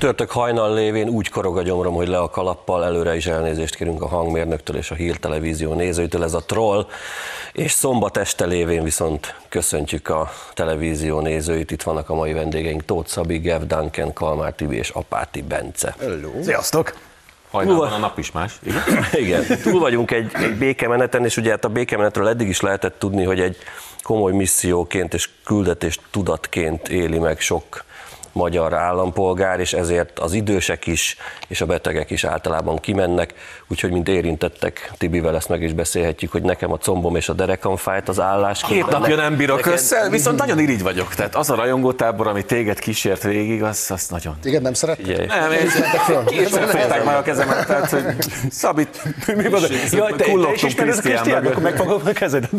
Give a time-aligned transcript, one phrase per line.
[0.00, 4.02] Csütörtök hajnal lévén úgy korog a gyomrom, hogy le a kalappal, előre is elnézést kérünk
[4.02, 6.86] a hangmérnöktől és a hírtelevízió nézőitől, ez a troll,
[7.52, 13.08] és szombat este lévén viszont köszöntjük a televízió nézőit, itt vannak a mai vendégeink Tóth
[13.08, 15.94] Szabi, Gev Duncan, Kalmár Tibi és Apáti Bence.
[15.98, 16.42] Hello.
[16.42, 17.09] Sziasztok!
[17.50, 18.58] Hajnalban a nap is más.
[18.62, 18.82] Igen?
[19.24, 23.24] Igen, túl vagyunk egy, egy békemeneten, és ugye hát a békemenetről eddig is lehetett tudni,
[23.24, 23.56] hogy egy
[24.02, 27.84] komoly misszióként és küldetés tudatként éli meg sok
[28.32, 31.16] magyar állampolgár, és ezért az idősek is,
[31.48, 33.34] és a betegek is általában kimennek,
[33.68, 37.76] úgyhogy mint érintettek, Tibivel ezt meg is beszélhetjük, hogy nekem a combom és a derekam
[37.76, 38.62] fájt az állás.
[38.62, 39.72] Két napja nem bírok neked...
[39.72, 41.14] össze, viszont nagyon irigy vagyok.
[41.14, 44.36] Tehát az a rajongótábor, ami téged kísért végig, az, az nagyon...
[44.42, 44.96] Téged nem szeret?
[44.96, 45.26] Figyelj.
[45.26, 48.04] Nem, én féltek már a kezemet, tehát hogy
[48.50, 49.02] Szabit,
[49.36, 49.60] mi van?
[49.90, 52.50] Jaj, te, te is ismered a Krisztián, akkor megfogom a kezedet.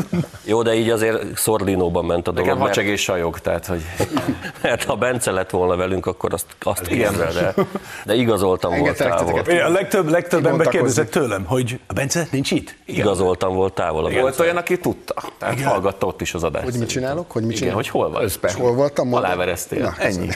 [0.44, 2.48] Jó, de így azért szorlinóban ment a dolog.
[2.48, 3.82] Nekem hacseg és sajog, tehát hogy...
[4.62, 7.54] Mert ha Bence lett volna velünk, akkor azt, azt igen, de,
[8.06, 9.40] de igazoltam volt távol.
[9.66, 12.76] A legtöbb, legtöbb ember kérdezett tőlem, hogy a Bence nincs itt?
[12.86, 13.06] Igen.
[13.06, 14.06] Igazoltam volt távol.
[14.06, 15.68] A Volt olyan, aki tudta, tehát igen.
[15.68, 16.66] hallgatta ott is az adást.
[16.66, 17.32] Hogy mit csinálok?
[17.32, 18.38] Hogy mit igen, hogy hol vagy?
[18.42, 19.14] És hol voltam?
[19.14, 19.82] Alávereztél.
[19.82, 20.28] Na, Ennyi.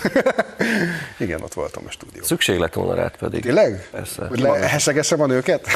[1.18, 2.28] igen, ott voltam a stúdióban.
[2.28, 3.42] Szükség lett volna rád pedig.
[3.42, 3.88] Tényleg?
[3.92, 4.26] Persze.
[4.28, 5.68] Hogy le, hesegesse van őket?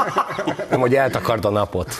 [0.70, 1.96] Nem, hogy eltakard a napot.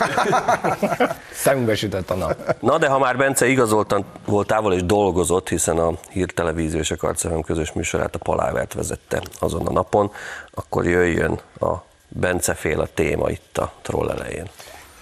[1.33, 2.55] Szemünkbe sütött a nap.
[2.59, 6.95] Na, de ha már Bence igazoltan volt távol és dolgozott, hiszen a hírtelevízió és a
[6.95, 10.11] Karcefem közös műsorát a Palávert vezette azon a napon,
[10.51, 11.75] akkor jöjjön a
[12.07, 14.49] Bence féle téma itt a troll elején.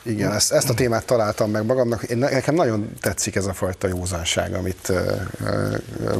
[0.03, 2.03] Igen, ezt, ezt a témát találtam meg magamnak.
[2.03, 4.92] Én, nekem nagyon tetszik ez a fajta józanság, amit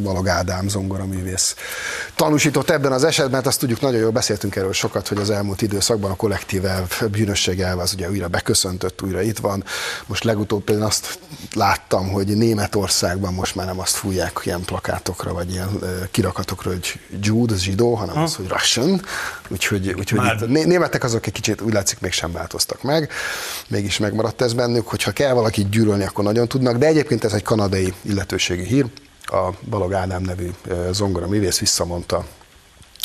[0.02, 1.56] Balog Ádám zongoraművész
[2.16, 3.34] tanúsított ebben az esetben.
[3.34, 7.02] Hát azt tudjuk, nagyon jól beszéltünk erről sokat, hogy az elmúlt időszakban a kollektív elv,
[7.12, 9.64] bűnösség elv az ugye újra beköszöntött, újra itt van.
[10.06, 11.20] Most legutóbb például azt
[11.54, 15.80] láttam, hogy Németországban most már nem azt fújják ilyen plakátokra, vagy ilyen
[16.12, 18.22] kirakatokra, hogy Jude, zsidó, hanem ha.
[18.22, 19.02] az, hogy Russian.
[19.48, 23.10] Úgyhogy, úgyhogy itt a németek azok egy kicsit úgy látszik mégsem változtak meg
[23.70, 27.44] mégis megmaradt ez bennük, hogyha kell valakit gyűlölni, akkor nagyon tudnak, de egyébként ez egy
[27.44, 28.86] kanadai illetőségi hír.
[29.22, 30.50] A Balog Ádám nevű
[30.92, 32.26] zongora művész visszamondta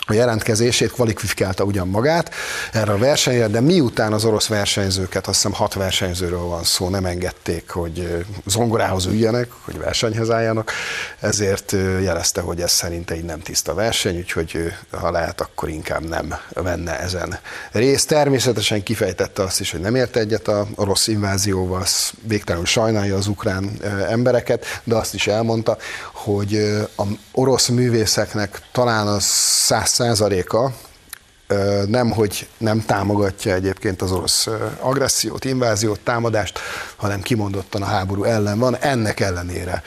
[0.07, 2.35] a jelentkezését, kvalifikálta ugyan magát
[2.73, 7.05] erre a versenyre, de miután az orosz versenyzőket, azt hiszem hat versenyzőről van szó, nem
[7.05, 10.73] engedték, hogy zongorához üljenek, hogy versenyhez álljanak,
[11.21, 11.73] ezért
[12.03, 17.01] jelezte, hogy ez szerint egy nem tiszta verseny, úgyhogy ha lehet, akkor inkább nem venne
[17.01, 17.39] ezen
[17.73, 18.09] részt.
[18.09, 21.85] Természetesen kifejtette azt is, hogy nem ért egyet a orosz invázióval,
[22.23, 23.71] végtelenül sajnálja az ukrán
[24.09, 25.77] embereket, de azt is elmondta,
[26.13, 26.55] hogy
[26.97, 30.73] a orosz művészeknek talán a száz százaléka
[31.87, 34.49] nem, hogy nem támogatja egyébként az orosz
[34.81, 36.59] agressziót, inváziót, támadást,
[36.97, 38.77] hanem kimondottan a háború ellen van.
[38.77, 39.83] Ennek ellenére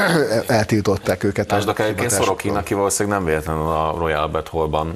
[0.46, 1.52] eltiltották őket.
[1.52, 4.94] Most akár egyébként Szorokin, aki valószínűleg nem véletlenül a Royal Albert Hallban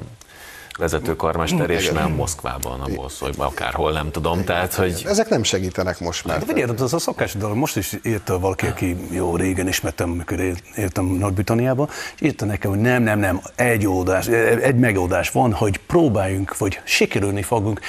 [0.77, 4.43] vezető karmester, és nem Moszkvában, abból szól, hogy akárhol, nem tudom.
[4.43, 5.03] Tehát, hogy...
[5.05, 6.39] Ezek nem segítenek most már.
[6.39, 7.57] De figyelj, az a szokás dolog.
[7.57, 10.39] Most is írta valaki, aki jó régen ismertem, amikor
[10.75, 14.27] éltem Nagy-Britanniába, és írta nekem, hogy nem, nem, nem, egy oldás,
[14.61, 17.79] egy megoldás van, hogy próbáljunk, vagy sikerülni fogunk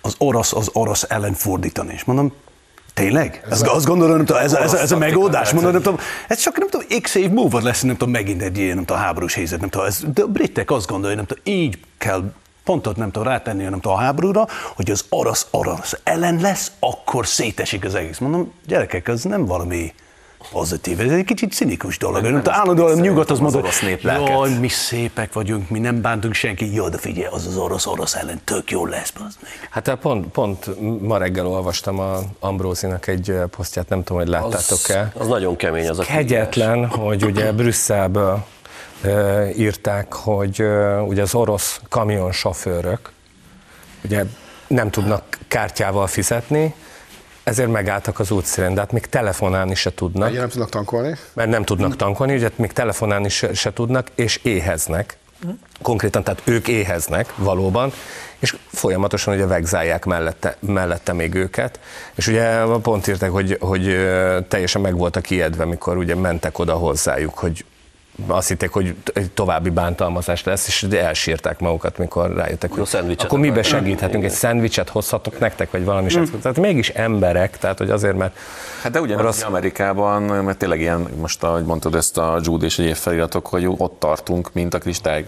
[0.00, 1.92] az orosz az orosz ellen fordítani.
[1.92, 2.32] És mondom,
[2.96, 3.42] Tényleg?
[3.44, 5.98] Ez azt, azt gondolom, nem tudom, ez, ez, ez a megoldás, mondom, nem tudom,
[6.28, 9.02] ez csak nem tudom, x év múlva lesz, nem tudom, megint egy ilyen, nem tudom,
[9.02, 12.32] háborús helyzet, nem tudom, ez, de a britek azt gondolják, nem tudom, így kell
[12.64, 17.26] pontot nem tudom rátenni, nem tudom a háborúra, hogy az orosz orosz ellen lesz, akkor
[17.26, 18.18] szétesik az egész.
[18.18, 19.92] Mondom, gyerekek, ez nem valami
[20.50, 21.00] pozitív.
[21.00, 22.22] Ez egy kicsit cinikus dolog.
[22.22, 23.68] Nem, nem, nem állandóan nyugat az mondod,
[24.02, 26.74] jaj, mi szépek vagyunk, mi nem bántunk senki.
[26.74, 29.12] Jó, de figyelj, az az orosz-orosz ellen tök jó lesz.
[29.14, 29.68] Az még.
[29.70, 35.12] Hát pont, pont ma reggel olvastam a Ambrózinak egy posztját, nem tudom, hogy láttátok-e.
[35.14, 38.44] Az, az nagyon kemény az a Kegyetlen, hogy ugye Brüsszelből
[39.56, 40.62] írták, hogy
[41.06, 43.14] ugye az orosz kamionsofőrök
[44.04, 44.24] ugye
[44.66, 46.74] nem tudnak kártyával fizetni,
[47.46, 50.28] ezért megálltak az útszínen, de hát még telefonálni se tudnak.
[50.28, 51.16] Mert nem tudnak tankolni?
[51.32, 55.16] Mert nem tudnak tankolni, ugye még telefonálni se, se tudnak, és éheznek.
[55.82, 57.92] Konkrétan, tehát ők éheznek valóban,
[58.38, 61.80] és folyamatosan ugye vegzálják mellette, mellette még őket,
[62.14, 63.84] és ugye pont írták, hogy, hogy
[64.48, 67.64] teljesen meg voltak ijedve, mikor ugye mentek oda hozzájuk, hogy
[68.26, 73.26] azt hitték, hogy egy további bántalmazás lesz, és elsírták magukat, mikor rájöttek, Jó hogy szendvicset
[73.26, 76.22] akkor mibe segíthetünk, egy szendvicset hozhatok nektek, vagy valami mm.
[76.42, 78.36] Tehát mégis emberek, tehát hogy azért, mert
[78.82, 79.42] Hát de ugyanaz Rossz...
[79.42, 83.98] Amerikában, mert tényleg ilyen, most ahogy mondtad ezt a Jude és egyéb feliratok, hogy ott
[83.98, 85.24] tartunk, mint a kristály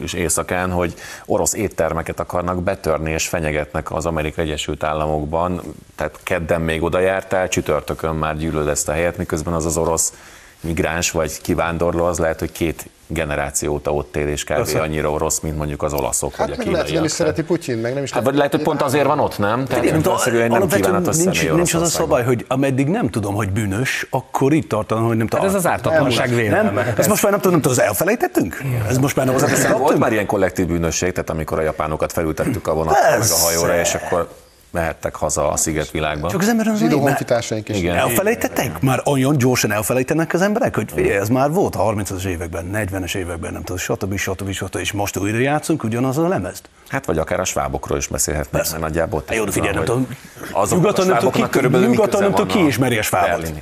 [0.00, 0.94] és éjszakán, hogy
[1.26, 5.60] orosz éttermeket akarnak betörni és fenyegetnek az Amerikai Egyesült Államokban.
[5.94, 10.12] Tehát kedden még oda jártál, csütörtökön már gyűlöd ezt a helyet, miközben az az orosz
[10.60, 14.54] migráns vagy kivándorló, az lehet, hogy két generáció óta ott él, és kb.
[14.54, 14.80] Persze.
[14.80, 17.34] annyira orosz, mint mondjuk az olaszok, Hát vagy a meg lehet, hogy nem is kínaiak.
[17.36, 19.64] szereti Putyin, meg nem is Hát vagy lehet, hogy pont azért van ott, nem?
[19.64, 23.34] Tehát Nem, valószínűleg nem kívánatos nincs, személy nincs az a szabály, hogy ameddig nem tudom,
[23.34, 25.46] hogy bűnös, akkor itt tartanom, hogy nem tudom.
[25.46, 26.94] ez az ártatlanság vélelme.
[26.96, 28.62] ezt most már nem tudom, nem tudom, az elfelejtettünk?
[28.88, 32.66] Ez most már nem az, volt már ilyen kollektív bűnösség, tehát amikor a japánokat felültettük
[32.66, 34.28] a vonatra, meg a hajóra, és akkor
[34.76, 36.30] mehettek haza a szigetvilágba.
[36.30, 37.76] Csak az ember az Zsidó honfitársaink is.
[37.76, 37.96] Igen.
[37.96, 38.80] Elfelejtettek?
[38.80, 43.14] Már olyan gyorsan elfelejtenek az emberek, hogy figyelj, ez már volt a 30-as években, 40-es
[43.14, 44.16] években, nem tudom, stb.
[44.16, 44.50] stb.
[44.50, 44.76] stb.
[44.76, 46.68] és most újra játszunk ugyanaz a lemezt.
[46.88, 50.08] Hát vagy akár a svábokról is beszélhetnek, mert nagyjából Hát jó, figyelj, nem hogy tudom,
[50.52, 53.52] azok nyugaton a nem tudom, ki- nyugaton nem tudom, ki a ismeri a svábot.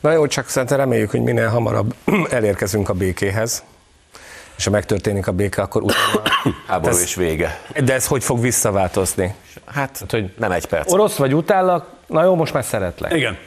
[0.00, 1.94] Na jó, csak szerintem reméljük, hogy minél hamarabb
[2.30, 3.62] elérkezünk a békéhez,
[4.56, 6.22] és ha megtörténik a béke, akkor utána...
[6.66, 7.60] Háború Ez- és vége.
[7.84, 9.34] De ez hogy fog visszaváltozni?
[9.64, 10.92] Hát, hogy nem egy perc.
[10.92, 13.12] Orosz vagy utállak, na jó, most már szeretlek.
[13.14, 13.38] Igen.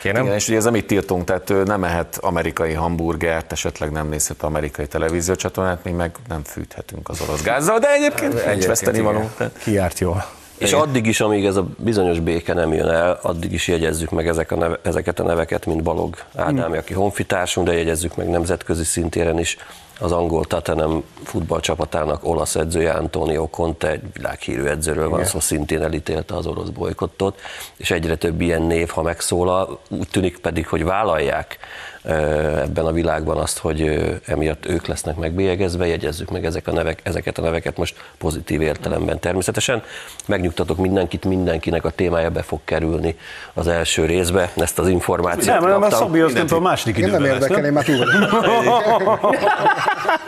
[0.00, 0.22] Kérem?
[0.22, 4.42] Igen, és ugye ez amit tiltunk, tehát ő nem ehet amerikai hamburgert, esetleg nem nézhet
[4.42, 9.30] amerikai televíziócsatornát, mi meg nem fűthetünk az orosz gázzal, de egyébként nincs veszteni való.
[9.62, 10.24] Ki járt jól.
[10.58, 14.28] És addig is, amíg ez a bizonyos béke nem jön el, addig is jegyezzük meg
[14.28, 18.84] ezek a neve, ezeket a neveket, mint Balog Ádám, aki honfitársunk, de jegyezzük meg nemzetközi
[18.84, 19.56] szintéren is
[19.98, 26.34] az angol Tottenham futballcsapatának olasz edzője Antonio Conte, egy világhírű edzőről van szó, szintén elítélte
[26.34, 27.40] az orosz bolykottot,
[27.76, 31.58] és egyre több ilyen név, ha megszólal, úgy tűnik pedig, hogy vállalják
[32.02, 37.38] ebben a világban azt, hogy emiatt ők lesznek megbélyegezve, jegyezzük meg ezek a nevek, ezeket
[37.38, 39.82] a neveket most pozitív értelemben természetesen.
[40.26, 43.18] Megnyugtatok mindenkit, mindenkinek a témája be fog kerülni
[43.54, 45.98] az első részbe, ezt az információt Nem, nem, a kaptam.
[45.98, 48.06] Szabi azt nem a második Én nem időben érdekel, én már túl.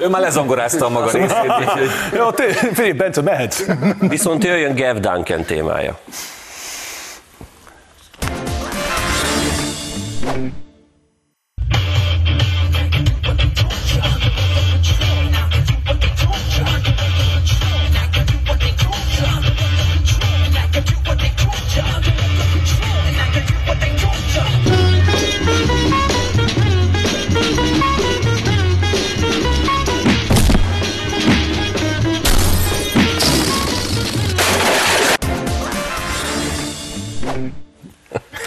[0.01, 1.43] Ő már lezongorázta a maga részét,
[2.17, 2.29] Jó,
[2.73, 3.63] figyelj, Bence, mehetsz.
[4.01, 5.99] Viszont jöjjön Gav Duncan témája.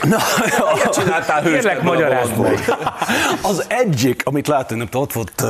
[0.04, 0.18] Na,
[0.92, 2.60] csináltál Kérlek, magyarázd meg.
[3.42, 5.50] Az egyik, amit láttunk, nem ott volt uh,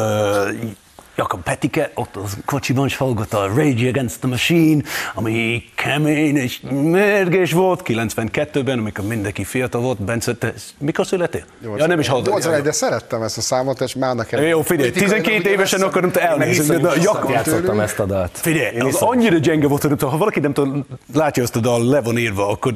[1.16, 4.82] Jakab Petike, ott az kocsiban is hallgatta a Rage Against the Machine,
[5.14, 10.02] ami kemény és mérges volt 92-ben, amikor mindenki fiatal volt.
[10.02, 11.44] Bence, te mikor születél?
[11.78, 12.34] Ja, nem is hallgatom.
[12.34, 14.44] 81, de szerettem ezt a számot, és már nekem...
[14.44, 18.32] Jó, figyelj, 12 évesen akarom te elnézni, de a Jakab Játszottam ezt a dalt.
[18.34, 22.02] Figyelj, az annyira gyenge volt, hogy ha valaki nem tudom, látja azt a dal, le
[22.02, 22.74] van írva, akkor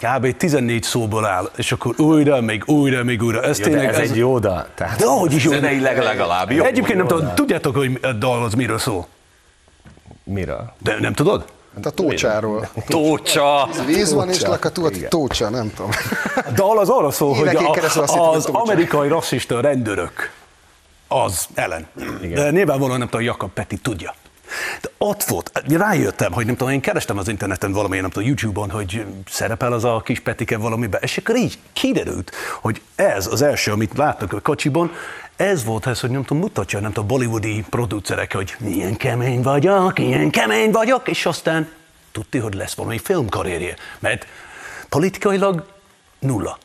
[0.00, 0.36] kb.
[0.36, 3.42] 14 szóból áll, és akkor újra, még újra, még újra.
[3.42, 4.66] Ez De tényleg ez egy jó dal.
[4.74, 5.50] Tehát De ahogy is jó.
[5.50, 6.64] zeneileg legalább jó.
[6.64, 9.06] Egyébként nem tudom, tudjátok, hogy a dal az miről szól?
[10.24, 10.72] miről?
[10.78, 11.44] De nem tudod?
[11.74, 12.68] Hát a tócsáról.
[12.86, 13.68] Tócsa!
[13.86, 15.90] Víz van és lakatú, a tócsa, nem tudom.
[16.36, 17.80] A dal az arra szól, hogy a, hogy
[18.34, 20.32] az amerikai rasszista rendőrök
[21.08, 21.86] az ellen.
[22.34, 24.14] De nyilvánvalóan nem tudom, Jakab Peti tudja.
[24.80, 28.70] De ott volt, rájöttem, hogy nem tudom, én kerestem az interneten valamilyen, nem tudom, YouTube-on,
[28.70, 33.72] hogy szerepel az a kis Petike valamiben, és akkor így kiderült, hogy ez az első,
[33.72, 34.92] amit láttak a kocsiban,
[35.36, 39.98] ez volt ez, hogy nem tudom, mutatja, nem tudom, bollywoodi producerek, hogy milyen kemény vagyok,
[39.98, 41.68] ilyen kemény vagyok, és aztán
[42.12, 44.26] tudti, hogy lesz valami filmkarrierje, mert
[44.88, 45.66] politikailag
[46.18, 46.58] nulla.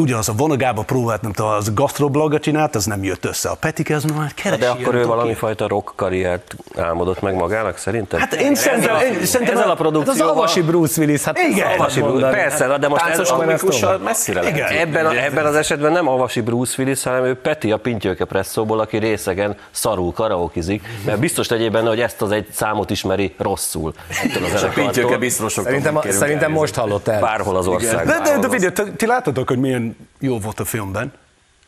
[0.00, 3.48] Ugyanaz a vonagába próbált, nem tudom, az gastroblogot csinált, az nem jött össze.
[3.48, 4.60] A Petike az már keresi.
[4.60, 8.20] De akkor ő valami fajta rock karriert álmodott meg magának, szerinted?
[8.20, 10.36] Hát én szerintem, én, szerintem ezzel a Hát az produkcióval...
[10.36, 11.56] avasi Bruce Willis, hát Igen.
[11.58, 14.56] szabad Avasi Bruce, persze, de most ez, a, komikussal messzire lehet.
[14.56, 14.88] Igen.
[14.88, 18.80] ebben, a, ebben az esetben nem Avasi Bruce Willis, hanem ő Peti a Pintyőke presszóból,
[18.80, 23.92] aki részegen szarul karaokizik, mert biztos legyél benne, hogy ezt az egy számot ismeri rosszul.
[24.24, 25.64] ettől a pintyőke biztosok.
[25.64, 27.20] Szerintem, szerintem most hallott el.
[27.20, 28.22] Bárhol az országban.
[28.22, 29.87] De, de, de figyelj, ti- ti láttatok, hogy milyen
[30.18, 31.12] jó volt a filmben.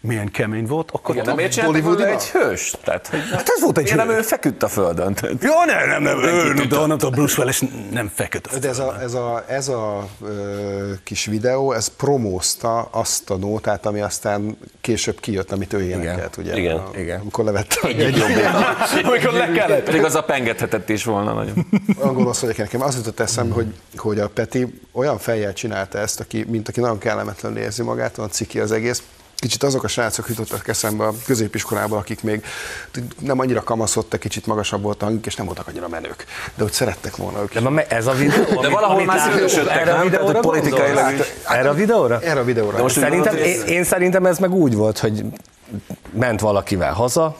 [0.00, 2.74] Milyen kemény volt, akkor Igen, nem miért belőle egy hős?
[2.84, 5.14] Tehát, hogy Hát ez volt egy nem ő feküdt a földön?
[5.14, 8.58] Tehát- Jó, nem, nem, nem, ő, nem, de tudom, Bruce Willis nem feküdt.
[8.58, 13.86] De ez a, ez a, ez a ö, kis videó, ez promózta azt a nótát,
[13.86, 16.56] ami aztán később kijött, amit ő énekelt, ugye?
[16.56, 16.76] Igen.
[16.76, 17.20] A, Igen.
[17.20, 17.86] Amikor levette a
[19.04, 19.84] Amikor le kellett.
[19.84, 21.66] Pedig az a pengethetett is volna nagyon.
[21.98, 22.82] angol vagyok nekem.
[22.82, 26.98] Az jutott eszembe, hogy, hogy a Peti olyan fejjel csinálta ezt, aki, mint aki nagyon
[26.98, 29.02] kellemetlenül érzi magát, olyan ciki az egész.
[29.40, 32.44] Kicsit azok a srácok jutottak eszembe a középiskolában, akik még
[33.20, 36.24] nem annyira kamaszodtak, kicsit magasabb volt hangjuk, és nem voltak annyira menők.
[36.54, 37.52] De hogy szerettek volna ők.
[37.54, 40.02] De ma ez a videó, De valahol már szívesödtek, erre a nem?
[40.04, 41.26] videóra Tehát politikailag gondolsz?
[41.28, 41.32] is.
[41.44, 42.20] Erre a videóra?
[42.20, 42.76] Erre a videóra.
[42.76, 45.24] De most úgy Szerintem, én, én szerintem ez meg úgy volt, hogy
[46.10, 47.36] ment valakivel haza,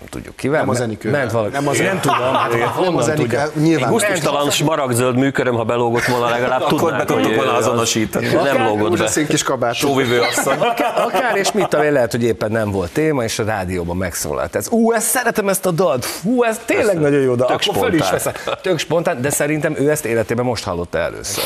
[0.00, 0.60] nem tudjuk kivel.
[0.60, 1.18] Nem az me- Enikővel.
[1.20, 1.52] Ment valaki.
[1.52, 3.62] Nem az- nem tudom, hát Nem honnan az Enikővel, tudja.
[3.62, 3.84] nyilván.
[3.84, 7.54] Én Gusztustalan smaragdzöld műköröm, ha belógott volna, legalább Akkor tudnánk, be tudtuk hogy volna ő
[7.54, 8.26] az- azonosítani.
[8.26, 9.24] Nem lógott be.
[9.28, 9.74] Kis kabát.
[9.74, 10.58] Sóvivő asszony.
[11.06, 14.56] Akár, és mit tudom én, lehet, hogy éppen nem volt téma, és a rádióban megszólalt.
[14.56, 17.82] Ez, ú, ezt szeretem ezt a dalt, hú, ez tényleg nagyon jó dal, Tök akkor
[17.88, 18.32] föl is spontán.
[18.34, 18.54] veszem.
[18.62, 21.44] Tök spontán, de szerintem ő ezt életében most hallotta először.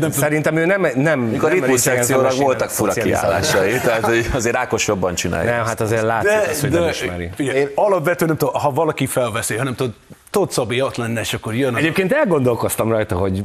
[0.00, 0.10] Nem.
[0.10, 3.72] Szerintem ő nem, nem, Mikor nem ritmus szekciónak voltak fura kiállásai.
[3.84, 5.50] tehát azért Ákos jobban csinálja.
[5.50, 7.30] Nem, hát azért látszik De, az, hogy nem ismeri.
[7.60, 9.92] Én alapvetően nem tudom, ha valaki felveszi, hanem tudod,
[10.30, 11.76] Tóth Szabi ott lenne, és akkor jön.
[11.76, 13.44] Egyébként elgondolkoztam rajta, hogy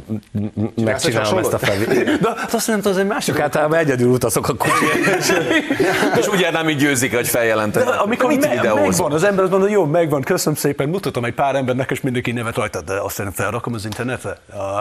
[0.76, 2.20] megcsinálom ezt a felvételt.
[2.22, 3.34] De azt nem tudom, az egy másik.
[3.34, 5.32] Csak általában egyedül utazok a kocsiért.
[6.20, 7.86] És ugye nem így győzik, hogy feljelenteni.
[7.86, 11.34] De amikor mit me- megvan, az ember azt mondja, jó, megvan, köszönöm szépen, mutatom egy
[11.34, 14.38] pár embernek, és mindenki nevet rajta, de azt nem felrakom az internetre.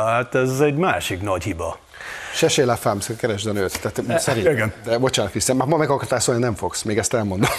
[0.06, 1.78] Hát ez egy másik nagy hiba.
[2.34, 3.80] Sesé la femme, keresd a nőt.
[3.80, 4.48] Tehát szerint.
[4.48, 4.72] igen.
[4.84, 7.50] De bocsánat, Krisztián, ma meg akartál szólni, nem fogsz, még ezt elmondom.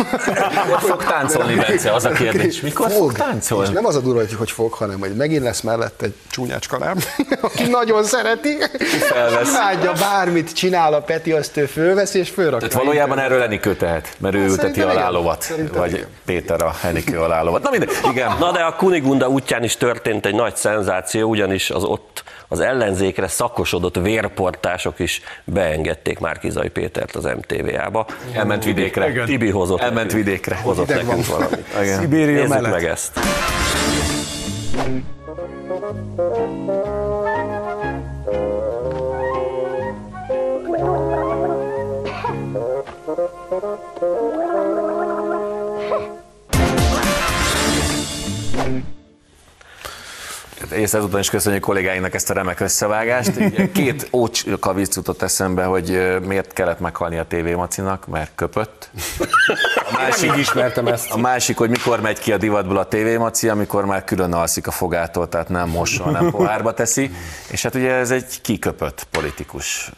[0.65, 1.93] Mikor fog táncolni, Bence?
[1.93, 2.61] Az a kérdés.
[2.61, 3.73] Mikor fog És táncolni?
[3.73, 6.97] nem az a durva, hogy, fog, hanem hogy megint lesz mellett egy csúnyácska lám,
[7.41, 8.57] aki nagyon szereti,
[9.45, 12.67] imádja bármit csinál a Peti, azt ő fölveszi és fölrakja.
[12.67, 15.11] Tehát valójában erről Enikő tehet, mert ő ülteti Szerintem alá igen.
[15.11, 16.07] lovat, Szerintem vagy igen.
[16.25, 17.63] Péter a Enikő alá lovat.
[17.63, 18.35] Na mindegy, igen.
[18.39, 23.27] Na de a Kunigunda útján is történt egy nagy szenzáció, ugyanis az ott az ellenzékre
[23.27, 28.05] szakosodott vérportások is beengedték Márkizai Pétert az MTV-ába.
[28.33, 29.09] Elment vidékre.
[29.09, 29.25] Igen.
[29.25, 30.55] Tibi hozott, Elment nekünk- vidékre.
[30.55, 31.37] hozott Ideg nekünk van.
[31.39, 31.65] valamit.
[31.81, 31.99] Igen.
[31.99, 32.71] Szibéria Nézzük mellett.
[32.71, 33.19] meg ezt.
[50.75, 53.31] És ezúttal is köszönjük kollégáinknak ezt a remek összevágást.
[53.71, 58.89] Két ócska vicc jutott eszembe, hogy miért kellett meghalni a TV Macinak, mert köpött.
[59.75, 61.11] A másik, Így ismertem ezt.
[61.11, 64.67] a másik, hogy mikor megy ki a divatból a TV Maci, amikor már külön alszik
[64.67, 67.11] a fogától, tehát nem mossa, nem pohárba teszi.
[67.51, 69.91] És hát ugye ez egy kiköpött politikus,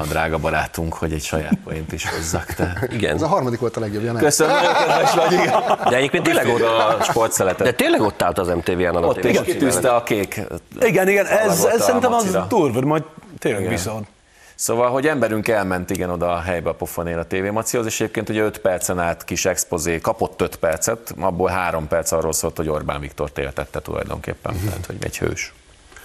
[0.00, 2.44] a drága barátunk, hogy egy saját poént is hozzak.
[2.44, 2.88] Te.
[2.90, 3.14] Igen.
[3.14, 4.22] Ez a harmadik volt a legjobb, Janás.
[4.22, 5.32] Köszönöm, kedves vagy.
[5.32, 5.62] igen.
[5.88, 7.66] De egyébként tényleg ott, a sportszeletet.
[7.66, 10.40] de tényleg ott állt az MTV-en a Ott is kitűzte a kék.
[10.80, 13.02] Igen, igen, ez, ez szerintem az durva, majd
[13.38, 14.06] tényleg viszont.
[14.54, 18.28] Szóval, hogy emberünk elment igen oda a helybe a pofonél a TV Macihoz, és egyébként
[18.28, 22.68] ugye 5 percen át kis expozé, kapott 5 percet, abból 3 perc arról szólt, hogy
[22.68, 25.52] Orbán Viktor éltette tulajdonképpen, tehát hogy egy hős.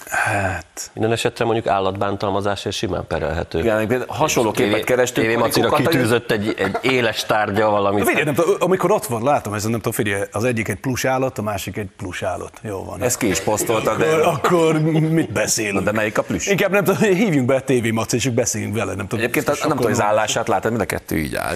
[0.09, 3.59] Hát, Minden esetre mondjuk állatbántalmazásért simán perelhető.
[3.59, 5.33] Igen, hasonló képet kerestünk.
[5.33, 8.05] TV Macira kitűzött egy, egy éles tárgya valamit.
[8.07, 11.05] figyelj, nem tudom, amikor ott van, látom ezen, nem tudom, figyelj, az egyik egy plusz
[11.05, 12.59] állat, a másik egy plusz állat.
[12.61, 13.01] Jó van.
[13.01, 15.83] Ezt ki is posztoltad, akkor, de, akkor mit beszélünk?
[15.83, 16.47] de melyik a plüss?
[16.47, 19.19] Inkább nem tudom, hívjunk be a TV Maci, és beszéljünk vele, nem tudom.
[19.19, 21.55] Egyébként az, nem tudom, az állását látod, mind a kettő így áll.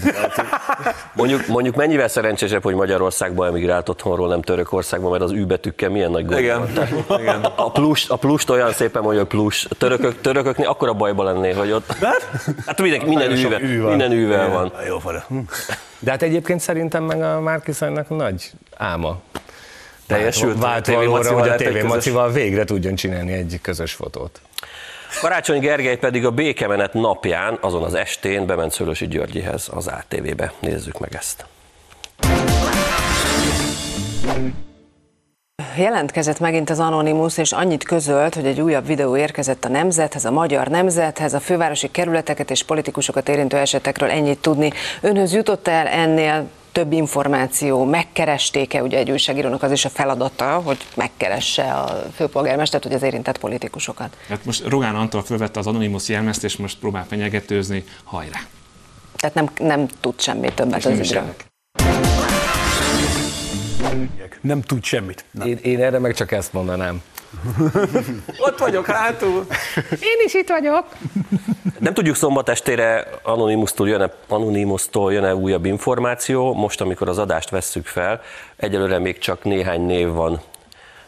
[1.14, 6.12] Mondjuk, mondjuk mennyivel szerencsésebb, hogy Magyarországba emigrált otthonról, nem Törökországba, mert az ű betűkkel milyen
[6.12, 6.70] nagy gond Igen,
[7.20, 7.44] igen.
[7.44, 8.16] A plust, a
[8.46, 9.68] plust olyan szépen mondja, hogy plusz.
[9.78, 11.94] Törökök, törököknél akkora bajba lennél, hogy ott...
[12.66, 13.90] Hát mindenki, minden, űve, ű van.
[13.90, 14.74] minden űvel van.
[14.88, 15.26] Jó, fara.
[15.28, 15.38] Hm.
[16.00, 19.20] De hát egyébként szerintem meg a Márkiszajnak nagy álma.
[20.08, 20.60] Teljesült.
[20.60, 24.42] Vált valóra, hogy a lett egy TV közös- Macival végre tudjon csinálni egy közös fotót.
[25.22, 30.54] Karácsony Gergely pedig a békemenet napján, azon az estén bement Szőlősi Györgyihez az ATV-be.
[30.60, 31.46] Nézzük meg ezt.
[35.78, 40.32] Jelentkezett megint az Anonymous, és annyit közölt, hogy egy újabb videó érkezett a Nemzethez, a
[40.32, 44.72] Magyar Nemzethez, a fővárosi kerületeket és politikusokat érintő esetekről ennyit tudni.
[45.02, 50.78] Önhöz jutott el ennél több információ, megkeresték-e, ugye egy újságírónak az is a feladata, hogy
[50.96, 54.18] megkeresse a főpolgármestert, hogy az érintett politikusokat.
[54.30, 58.40] Hát most Rogán Antal fölvette az Anonymous jelmezt, és most próbál fenyegetőzni, hajrá.
[59.16, 61.36] Tehát nem, nem tud semmit többet És az ügyről.
[64.42, 65.26] Nem tud semmit.
[65.32, 65.48] Nem.
[65.48, 67.02] Én, én erre meg csak ezt mondanám,
[68.48, 69.46] Ott vagyok hátul.
[69.92, 70.86] Én is itt vagyok.
[71.80, 76.54] Nem tudjuk szombat estére Anonymous-tól jön-e, Anonymous-tól jön-e újabb információ.
[76.54, 78.22] Most, amikor az adást vesszük fel,
[78.56, 80.42] egyelőre még csak néhány név van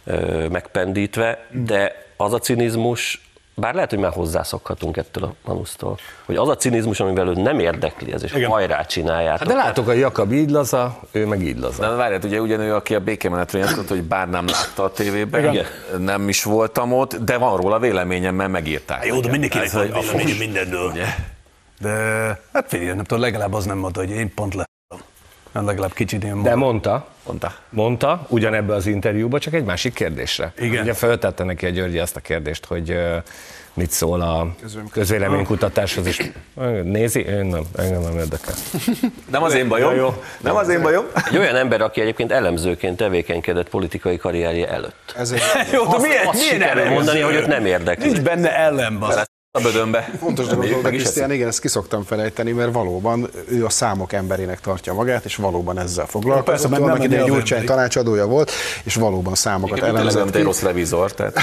[0.03, 6.35] ö, megpendítve, de az a cinizmus, bár lehet, hogy már hozzászokhatunk ettől a Manusztól, hogy
[6.35, 8.49] az a cinizmus, amivel ő nem érdekli ez, és Igen.
[8.49, 9.39] hajrá csináljátok.
[9.39, 11.81] Hát de látok, a Jakab így laza, ő meg így laza.
[11.81, 15.65] De várját, ugye ugyanő, aki a békemenetről nyilatkozott, hogy bár nem látta a tévében, Igen.
[15.97, 19.05] nem is voltam ott, de van róla véleményem, mert megírták.
[19.05, 20.89] Jó, de mindenkinek van véleménye mindenről.
[20.89, 21.05] Ugye?
[21.79, 21.91] De
[22.53, 24.69] hát figyelj, nem tudom, legalább az nem mondta, hogy én pont le.
[25.51, 27.53] Nem legalább kicsit ilyen De mondta, Mondta.
[27.69, 30.53] mondta ugyanebbe az interjúba, csak egy másik kérdésre.
[30.57, 30.81] Igen.
[30.81, 32.97] Ugye feltette neki a Györgyi azt a kérdést, hogy
[33.73, 34.47] mit szól a
[34.91, 36.31] közvéleménykutatáshoz is.
[36.83, 37.19] Nézi?
[37.19, 38.53] Én nem, engem nem érdekel.
[39.31, 39.95] Nem az én bajom.
[39.95, 40.23] Jó.
[40.41, 41.05] Nem az én bajom.
[41.29, 45.13] Egy olyan ember, aki egyébként elemzőként tevékenykedett politikai karrierje előtt.
[45.17, 46.93] Ezért Jó, de milyen, Azt milyen sikerül elemző?
[46.93, 48.05] mondani, hogy őt nem érdekli.
[48.05, 49.09] Nincs benne ellenben.
[49.53, 50.11] A bödönbe.
[50.19, 54.13] Fontos dolog, de meg is Krisztián, igen, ezt kiszoktam felejteni, mert valóban ő a számok
[54.13, 56.45] emberének tartja magát, és valóban ezzel foglalkozott.
[56.45, 58.51] Persze, mert Annak idején egy Gyurcsány tanácsadója volt,
[58.83, 61.37] és valóban számokat Tényleg olyan, elemzett mint egy rossz revizor, tehát.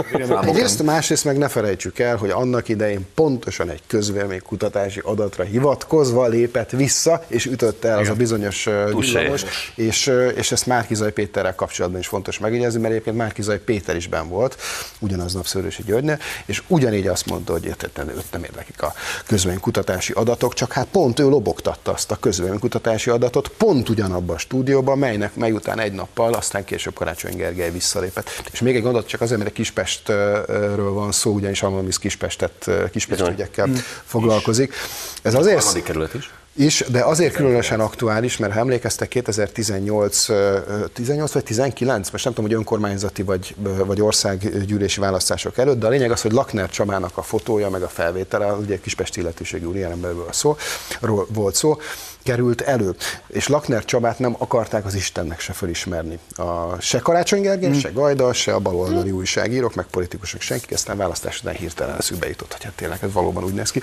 [0.48, 6.70] Egyrészt, másrészt meg ne felejtsük el, hogy annak idején pontosan egy közvéleménykutatási adatra hivatkozva lépett
[6.70, 9.44] vissza, és ütötte el az a bizonyos villamos,
[9.74, 14.28] és, és ezt Márkizaj Péterrel kapcsolatban is fontos megjegyezni, mert egyébként Márkizaj Péter is ben
[14.28, 14.56] volt,
[14.98, 18.94] ugyanaznap Szőrösi Györgynél, és ugyanígy azt mondta, hogy értetlen, őt nem érdekik a
[19.26, 24.98] közvéleménykutatási adatok, csak hát pont ő lobogtatta azt a közvéleménykutatási adatot pont ugyanabban a stúdióban,
[24.98, 28.42] melynek mely után egy nappal, aztán később Karácsony Gergely visszalépett.
[28.52, 33.68] És még egy gondot csak azért, mert Kispestről van szó, ugyanis Anonymous Kispestet, Kispest ügyekkel
[34.04, 34.74] foglalkozik.
[35.22, 36.30] Ez azért Harmadik kerület is.
[36.54, 40.58] Is, de azért különösen aktuális, mert ha emlékeztek 2018 ö,
[40.92, 43.54] 18 vagy 19, most nem tudom, hogy önkormányzati vagy,
[43.86, 47.88] vagy országgyűlési választások előtt, de a lényeg az, hogy Lakner Csabának a fotója, meg a
[47.88, 50.56] felvétele, ugye Kispesti illetőségű úriemberből szó,
[51.00, 51.78] ról- volt szó,
[52.24, 52.94] került elő.
[53.26, 56.18] És Lakner Csabát nem akarták az Istennek se fölismerni.
[56.36, 61.40] A, se Karácsony Gergely, se Gajda, se a baloldali újságírók, meg politikusok senki, aztán választás
[61.40, 63.82] után hirtelen eszükbe jutott, hogy hát tényleg ez valóban úgy néz ki.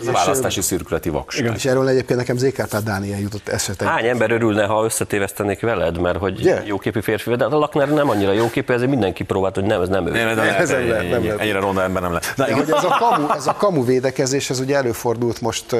[0.00, 1.54] Ez a választási szürkületi vakság.
[1.54, 3.84] És erről egyébként nekem Zékárpád Dániel jutott eszete.
[3.84, 6.62] Hány ember örülne, ha összetévesztenék veled, mert hogy Ugye?
[6.66, 10.06] jóképű férfi, de a Lakner nem annyira jóképű, ezért mindenki próbált, hogy nem, ez nem
[10.06, 10.10] ő.
[10.10, 11.40] Nem, nem, Ez nem nem, nem lehet.
[11.40, 12.32] ennyire ronda ember nem lehet.
[12.36, 15.76] De hogy ez a, kamu, ez a kamu védekezés, ez ugye előfordult most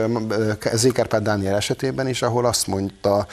[0.73, 3.27] Zékárpád Dániel esetében is, ahol azt mondta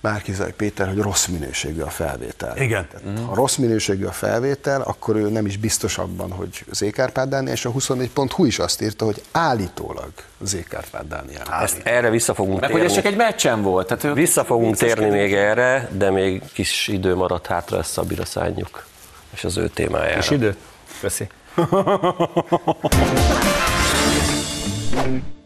[0.00, 2.56] Márkizaj Péter, hogy rossz minőségű a felvétel.
[2.56, 2.88] Igen.
[2.88, 7.52] Tehát, ha rossz minőségű a felvétel, akkor ő nem is biztos abban, hogy Zékárpád Dániel,
[7.52, 11.42] és a 24.hu is azt írta, hogy állítólag Zékárpád Dániel.
[11.62, 12.84] Ezt erre vissza fogunk hogy térni.
[12.84, 13.86] ez csak egy meccsen volt.
[13.86, 18.24] Tehát ők Vissza fogunk térni még erre, de még kis idő maradt hátra, ezt Szabira
[18.24, 18.86] szálljuk,
[19.30, 20.18] és az ő témájára.
[20.18, 20.56] És idő?
[21.00, 21.28] Köszi.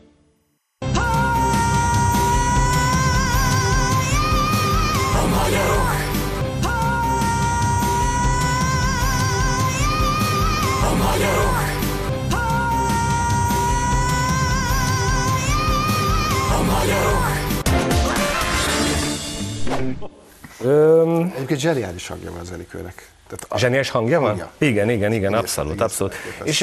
[20.65, 23.09] Öm, Egyébként zseniális hangja van az Enikőnek.
[23.29, 24.29] Tehát a- Zseniás hangja van?
[24.29, 24.51] Hangja.
[24.59, 26.15] Igen, igen, igen, Egészen- abszolút, egészen abszolút.
[26.49, 26.59] És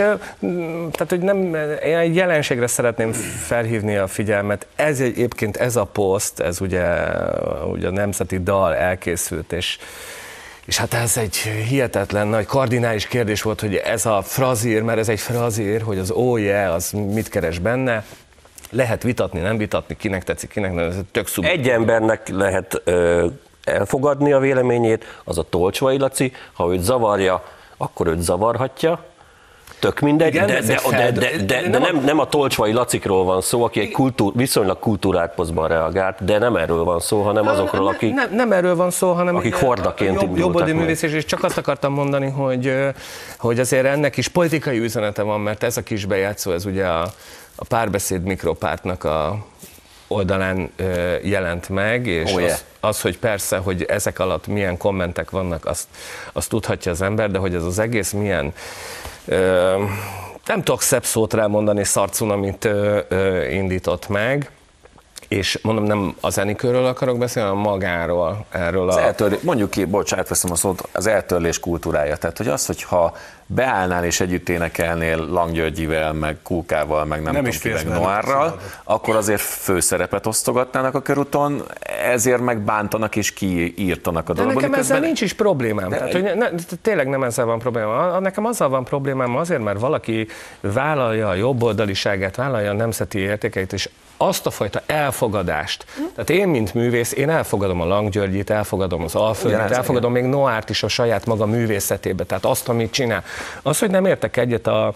[0.91, 1.37] tehát, hogy nem,
[1.85, 3.11] én egy jelenségre szeretném
[3.45, 4.67] felhívni a figyelmet.
[4.75, 6.83] Ez egyébként, ez a poszt, ez ugye,
[7.71, 9.77] ugye a nemzeti dal elkészült, és
[10.65, 15.09] és hát ez egy hihetetlen nagy kardinális kérdés volt, hogy ez a frazír, mert ez
[15.09, 18.03] egy frazír, hogy az oh yeah, az mit keres benne,
[18.69, 21.45] lehet vitatni, nem vitatni, kinek tetszik, kinek nem, ez tök szub.
[21.45, 23.27] Egy embernek lehet ö,
[23.63, 27.43] elfogadni a véleményét, az a Tolcsvai Laci, ha őt zavarja,
[27.77, 29.03] akkor őt zavarhatja,
[29.79, 32.71] tök mindegy, Igen, de, de, de, de, de, de nem a- nem, nem a Tolcsvai
[32.73, 37.21] Lacikról van szó, aki egy kultúr, viszonylag kultúrált posztban reagált, de nem erről van szó,
[37.21, 38.13] hanem azokról, Ne- akik...
[38.13, 40.75] Nem, nem erről van szó, hanem akik hordaként jobb, meg.
[40.75, 42.73] művész, és csak azt akartam mondani, hogy,
[43.37, 47.01] hogy azért ennek is politikai üzenete van, mert ez a kis bejátszó, ez ugye a,
[47.55, 49.45] a párbeszéd mikropártnak a
[50.07, 50.71] oldalán
[51.23, 52.51] jelent meg, és Oh, yeah.
[52.53, 55.87] az, az, hogy persze, hogy ezek alatt milyen kommentek vannak, azt,
[56.33, 58.53] azt tudhatja az ember, de hogy ez az egész milyen
[59.25, 59.83] ö,
[60.45, 64.51] nem tudok szebb szót rámondani, szarcunamit ö, ö, indított meg,
[65.31, 69.01] és mondom, nem a zenikörről akarok beszélni, hanem magáról, erről Az a...
[69.01, 72.15] eltörlés, mondjuk ki, bocs, átveszem a szót, az eltörlés kultúrája.
[72.15, 73.15] Tehát, hogy az, hogyha
[73.45, 77.87] beállnál és együtt énekelnél Lang Györgyivel, meg Kulkával, meg nem, Nem tudom is ki, meg
[77.87, 81.63] Noárral, akkor azért főszerepet osztogatnának a körúton,
[82.05, 84.59] ezért meg bántanak és kiírtanak a dologba.
[84.59, 85.89] nekem ezzel nincs is problémám.
[85.89, 86.49] De- Tehát, hogy ne, ne,
[86.81, 87.89] tényleg nem ezzel van problémám.
[88.13, 90.27] A- Nekem azzal van problémám azért, mert valaki
[90.61, 93.89] vállalja a jobboldaliságát, vállalja a nemzeti értékeit, és
[94.21, 95.85] azt a fajta elfogadást.
[96.15, 100.69] Tehát én, mint művész, én elfogadom a Lang Györgyit, elfogadom az Ugyanez, elfogadom még Noárt
[100.69, 103.23] is a saját maga művészetébe, tehát azt, amit csinál.
[103.61, 104.93] Az, hogy nem értek egyet a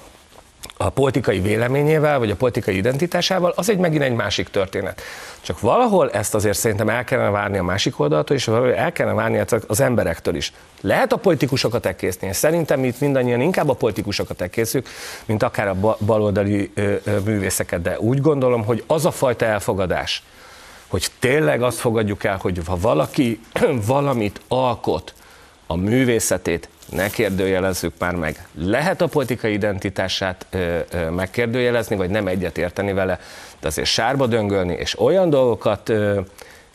[0.77, 5.01] a politikai véleményével, vagy a politikai identitásával, az egy megint egy másik történet.
[5.41, 9.15] Csak valahol ezt azért szerintem el kellene várni a másik oldaltól, és valahol el kellene
[9.15, 10.53] várni az emberektől is.
[10.81, 14.87] Lehet a politikusokat elkészni, és szerintem itt mindannyian inkább a politikusokat elkészük,
[15.25, 16.71] mint akár a ba- baloldali
[17.25, 20.23] művészeket, de úgy gondolom, hogy az a fajta elfogadás,
[20.87, 23.39] hogy tényleg azt fogadjuk el, hogy ha valaki
[23.87, 25.13] valamit alkot,
[25.67, 28.47] a művészetét ne kérdőjelezzük már meg.
[28.59, 33.19] Lehet a politikai identitását ö, ö, megkérdőjelezni, vagy nem egyet érteni vele,
[33.59, 36.19] de azért sárba döngölni, és olyan dolgokat ö,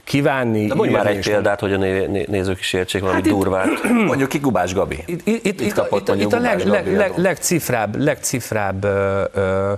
[0.05, 0.67] kívánni.
[0.67, 3.33] De mondj már egy példát, hogy a né- né- nézők is értsék valami Hát itt-
[3.33, 3.67] durvát.
[4.07, 4.99] Mondjuk ki Gubás Gabi.
[5.07, 9.73] Itt, itt, itt, itt, kapott itt, itt a leg, leg, leg, legcifrább, legcifrább ö, ö,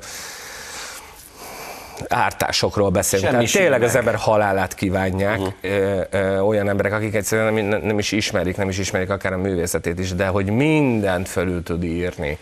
[2.09, 3.31] ártásokról beszélünk.
[3.31, 7.99] Semmi Tehát tényleg az ember halálát kívánják ö, ö, olyan emberek, akik egyszerűen nem, nem
[7.99, 12.39] is ismerik, nem is ismerik akár a művészetét is, de hogy mindent felül tud írni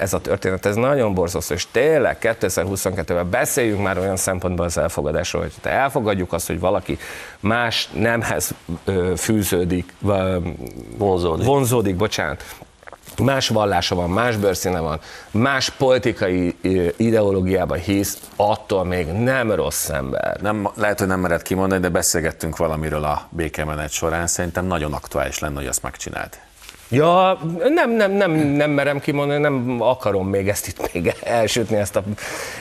[0.00, 5.42] ez a történet, ez nagyon borzasztó, és tényleg 2022-ben beszéljünk már olyan szempontból az elfogadásról,
[5.42, 6.98] hogy te elfogadjuk azt, hogy valaki
[7.40, 8.54] más nemhez
[9.16, 9.94] fűződik,
[10.98, 11.46] Vonzódik.
[11.46, 12.44] vonzódik, bocsánat,
[13.18, 15.00] más vallása van, más bőrszíne van,
[15.30, 20.40] más politikai ö, ideológiában hisz, attól még nem rossz ember.
[20.40, 24.26] Nem, lehet, hogy nem mered kimondani, de beszélgettünk valamiről a békemenet során.
[24.26, 26.38] Szerintem nagyon aktuális lenne, hogy azt megcsináld.
[26.90, 27.38] Ja,
[27.74, 32.02] nem, nem, nem, nem merem kimondani, nem akarom még ezt itt még elsütni, ezt a,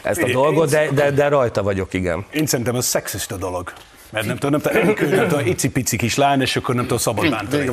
[0.04, 2.26] ezt a dolgot, de, de, de rajta vagyok, igen.
[2.32, 3.74] Én szerintem ez szexista dolog.
[4.10, 7.30] Mert nem tudom, nem tudom, nem tudom, icipici kis lány, és akkor nem tudom szabad
[7.30, 7.64] bántani.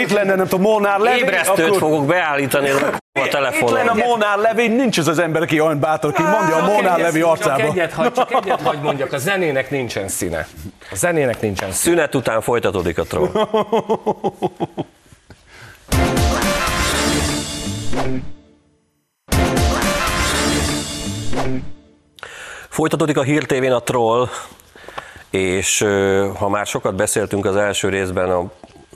[0.00, 1.78] Itt lenne, nem tudom, Molnár Levi, Ébresztőt akkor...
[1.78, 3.96] fogok beállítani a Itt lenne a telefonon.
[3.96, 7.18] Molnár Levi, nincs az az ember, aki olyan bátor, aki mondja a Molnár egyet- Levi
[7.18, 7.62] Csak arcába.
[7.62, 10.46] egyet, hagy, csak egyet hagy mondjak, a zenének nincsen színe.
[10.90, 11.94] A zenének nincsen színe.
[11.94, 13.30] Szünet után folytatódik a troll.
[22.68, 24.28] Folytatódik a Hír a troll,
[25.30, 25.80] és
[26.34, 28.50] ha már sokat beszéltünk az első részben a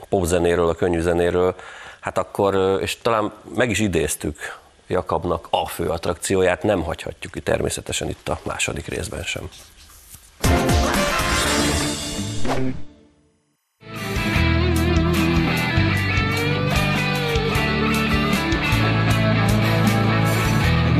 [0.09, 1.55] popzenéről, a könnyűzenéről,
[2.01, 4.39] hát akkor, és talán meg is idéztük
[4.87, 9.49] Jakabnak a fő attrakcióját, nem hagyhatjuk ki természetesen itt a második részben sem.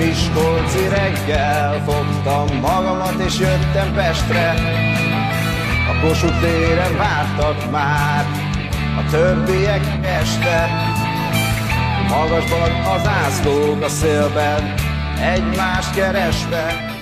[0.07, 4.55] Miskolci reggel fogtam magamat és jöttem Pestre
[5.91, 8.25] A Kossuth téren vártak már
[8.99, 10.69] a többiek este
[12.09, 14.75] Magasban az ászlók a szélben
[15.35, 16.93] egymást keresve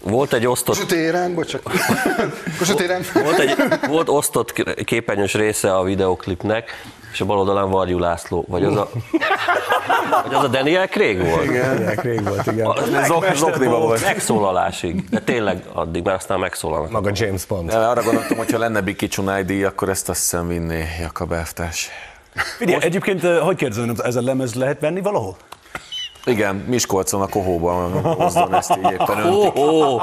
[0.00, 1.72] Volt egy osztott Kossuth téren, bocsánat.
[2.58, 3.02] Kossuth téren.
[3.14, 3.54] Volt egy
[3.88, 4.52] volt osztott
[4.84, 6.82] képernyős része a videoklipnek,
[7.14, 8.90] és a bal oldalán Varjú László, vagy az a,
[10.24, 11.44] vagy az a Daniel Craig volt?
[11.44, 12.66] Igen, rég volt, igen.
[12.66, 14.02] Az Zok- Zokniba volt.
[14.02, 16.90] Megszólalásig, de tényleg addig, mert aztán megszólalnak.
[16.90, 17.68] Maga James Bond.
[17.70, 21.32] De arra gondoltam, hogy ha lenne Biki Csunáj díj, akkor ezt azt hiszem vinné Jakab
[21.32, 21.88] elvtárs.
[22.58, 25.36] Figyelj, egyébként, eh, hogy kérdezem, ez a lemez lehet venni valahol?
[26.26, 29.52] Igen, Miskolcon a Kohóban hozzon ezt így éppen öntik.
[29.52, 30.02] Kohó!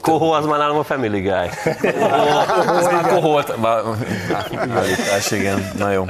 [0.00, 1.30] Kohó az már nálam a Family Guy.
[1.82, 3.56] Ez már koholt.
[3.56, 3.82] Már-
[4.70, 5.70] Állítás, igen.
[5.78, 6.04] Na jó.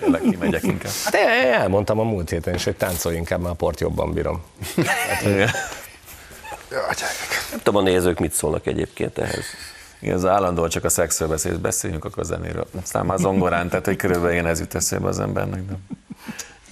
[0.00, 0.92] Tényleg kimegyek inkább.
[1.04, 1.14] Hát
[1.60, 4.42] elmondtam a múlt héten is, hogy táncolj inkább, mert a port jobban bírom.
[7.50, 9.44] Nem tudom, a nézők mit szólnak egyébként ehhez.
[10.00, 12.66] Igen, ez állandóan csak a szexről beszél, beszéljünk akkor a zenéről.
[12.82, 15.62] Aztán már zongorán, tehát hogy körülbelül ilyen ez jut eszébe az embernek.
[15.64, 15.74] De...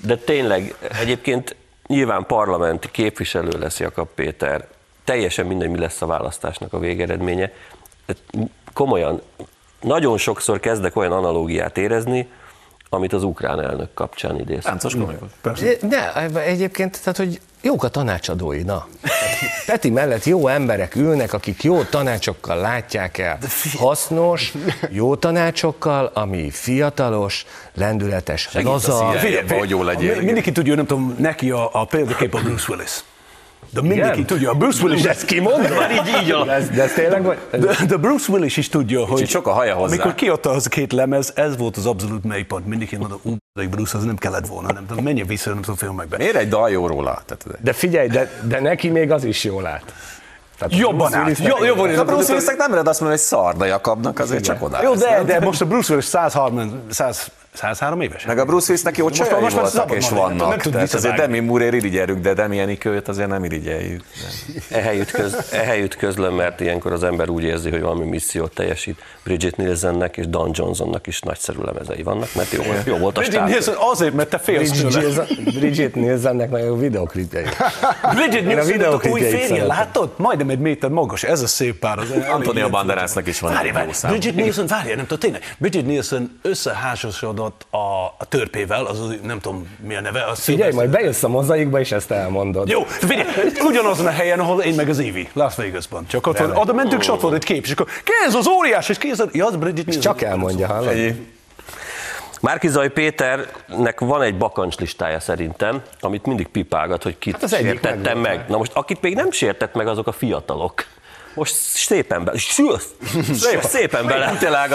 [0.03, 1.57] De tényleg, egyébként
[1.87, 4.67] nyilván parlamenti képviselő lesz Jakab Péter,
[5.05, 7.53] teljesen mindegy, mi lesz a választásnak a végeredménye.
[8.73, 9.23] Komolyan,
[9.81, 12.29] nagyon sokszor kezdek olyan analógiát érezni,
[12.89, 14.63] amit az ukrán elnök kapcsán idéz.
[14.63, 15.61] Táncos komikus.
[15.81, 18.87] Ne, egyébként, tehát, hogy jók a tanácsadói, na.
[19.67, 23.39] Peti mellett jó emberek ülnek, akik jó tanácsokkal látják el.
[23.79, 24.53] Hasznos,
[24.91, 29.11] jó tanácsokkal, ami fiatalos, lendületes, Segít a laza.
[29.11, 30.23] Figyelj, hogy jó legyél.
[30.23, 32.91] Mindenki tudja, nem tudom, neki a, a példakép a Bruce Willis.
[33.71, 34.27] De mindenki Igen?
[34.27, 35.91] tudja, a Bruce Willis, Ez kimondva?
[35.93, 36.47] így, így alap.
[36.47, 37.39] De, ez- de ez tényleg vagy?
[37.51, 39.93] de, de Bruce Willis is tudja, hogy sok a haja hozzá.
[39.93, 42.67] amikor kiadta az a két lemez, ez volt az abszolút mélypont.
[42.67, 45.77] Mindenki mondta, ú, egy Bruce, az nem kellett volna, nem tudom, menjen vissza, nem tudom,
[45.77, 46.17] filmekbe.
[46.17, 47.23] Miért egy dal jó róla?
[47.27, 49.93] Tehát, De figyelj, de, de neki még az is jól állt.
[50.59, 51.39] Tehát Jobban állt.
[51.39, 54.63] Jo- jobban a Bruce Willisnek nem mered azt mondani, hogy szar, de Jakabnak azért csak
[54.63, 54.83] oda.
[54.83, 58.25] Jó, de, de most a Bruce Willis 103, 100, 103 éves.
[58.25, 60.61] Meg a Bruce Willisnek jó Most csajai most már voltak szabad és nem vannak.
[60.61, 61.17] tud Tehát azért.
[61.17, 64.05] Demi Moore irigyeljük, de Demi Enikőt azért nem irigyeljük.
[64.71, 69.01] Ehelyütt, köz, ehelyütt közlöm, mert ilyenkor az ember úgy érzi, hogy valami missziót teljesít.
[69.25, 73.39] Bridget Nielsennek és Don Johnsonnak is nagyszerű lemezei vannak, mert jó, jó volt a Bridget
[73.39, 73.49] stáb.
[73.49, 77.45] Nielsen azért, mert te félsz Bridget Bridget Nielsennek nagyon jó videoklipjei.
[78.15, 80.13] Bridget Én a Nielsen, új férje, látod?
[80.17, 81.99] Majdnem egy méter magas, ez a szép pár.
[81.99, 83.91] Az Antonio Banderasnak is van Várj, várj.
[84.03, 85.43] Bridget Nielsen, várj, nem tudom, tényleg.
[85.59, 87.77] Bridget Nielsen összeházasodott a,
[88.19, 90.21] a törpével, az, nem tudom mi a neve.
[90.21, 92.69] A Figyelj, majd bejössz a mozaikba, és ezt elmondod.
[92.69, 93.27] Jó, figyelj,
[93.61, 96.07] ugyanazon a helyen, ahol én meg az Évi, Las Vegasban.
[96.07, 98.49] Csak ott van, oda mentünk, és ott volt egy kép, és akkor ki ez az
[98.49, 100.13] óriás, és ki ez az, ja, az Bridget Nielsen.
[100.13, 101.15] Csak elmondja, hallod?
[102.41, 108.39] Márkizaj Péternek van egy bakancslistája szerintem, amit mindig pipálgat, hogy kit Hát az sértettem megvolt
[108.39, 108.49] meg.
[108.49, 110.85] Na most akit még nem sértett meg, azok a fiatalok.
[111.35, 112.33] Most szépen, be,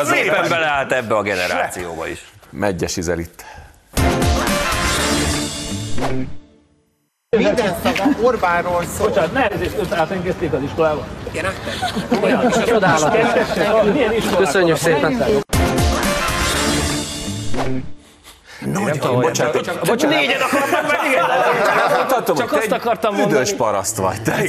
[0.03, 2.25] szépen beleállt ebbe a generációba is.
[2.51, 3.43] Megyes Izel itt.
[7.37, 9.07] Minden szava Orbánról szól.
[9.07, 11.05] Bocsánat, nehezést öt átengedték az iskolába.
[11.31, 12.63] Én áttem.
[12.65, 14.35] Csodálatos.
[14.37, 15.23] Köszönjük szépen.
[18.65, 20.19] Nem tudom, bocsánat, csak, bocsánat.
[20.19, 22.35] Négyen akartam meg, igen.
[22.35, 24.21] Csak azt akartam mondani, Üdös paraszt vagy.
[24.21, 24.43] Te.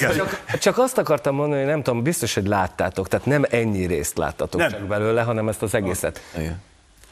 [0.59, 4.61] csak azt akartam mondani, hogy nem tudom, biztos, hogy láttátok, tehát nem ennyi részt láttatok
[4.61, 4.71] Nem.
[4.71, 6.21] csak belőle, hanem ezt az egészet.
[6.37, 6.63] Igen.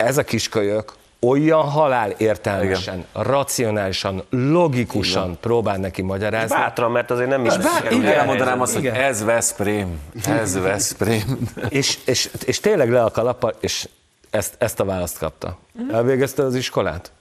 [0.00, 6.56] Ez a kiskölyök olyan halál értelmesen, racionálisan, logikusan próbál neki magyarázni.
[6.56, 7.52] Bátran, mert azért nem is
[7.90, 8.94] Igen, elmondanám azt, hogy igen.
[8.94, 11.38] ez Veszprém, ez Veszprém.
[11.68, 13.88] És, és, és tényleg le a kalappal, és
[14.30, 15.58] ezt, ezt a választ kapta.
[15.92, 17.12] Elvégezte az iskolát?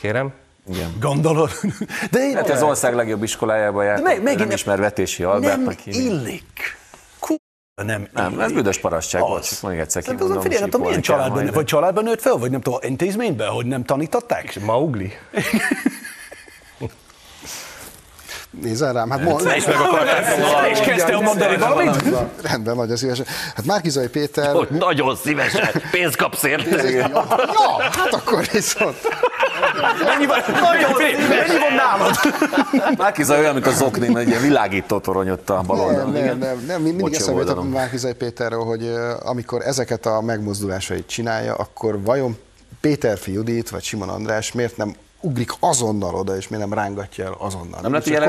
[0.00, 0.32] Kérem?
[1.00, 1.50] Gondolod?
[2.10, 5.30] De én Hát ez ország legjobb iskolájába járt, meg- megint nem nem- ismer vetési nem
[5.30, 6.00] Albertnak hívni.
[6.02, 6.78] illik.
[7.84, 10.30] Nem Nem, ez büdös parasztság volt, csak még egyszer kimondom.
[10.30, 13.84] azon figyelj, tudom, milyen családban, vagy családban nőtt fel, vagy nem tudom, intézményben, hogy nem
[13.84, 14.60] tanították?
[14.64, 15.12] Maugli?
[18.50, 19.52] Nézzel rám, hát mond,
[20.70, 22.02] És kezdte el mondani valamit?
[22.42, 23.26] rendben, nagyon szívesen.
[23.54, 24.54] Hát Márkizai Péter...
[24.54, 26.90] Hogy nagyon szívesen, pénzt kapsz érte.
[26.90, 27.26] Ja, ja,
[27.92, 28.96] hát akkor viszont.
[30.04, 30.38] Mennyi van,
[31.28, 32.14] mennyi van nálad?
[32.98, 36.12] Márkiza olyan, mint a zokni, egy ilyen világító torony ott a bal Nem, oldalon.
[36.12, 37.70] nem, nem, nem, mindig eszembe jutott.
[37.70, 42.38] Márkizai Péterről, hogy amikor ezeket a megmozdulásait csinálja, akkor vajon
[42.80, 47.34] Péter Judit vagy Simon András miért nem ugrik azonnal oda, és miért nem rángatja el
[47.38, 47.80] azonnal?
[47.80, 48.22] Nem lehet, Csak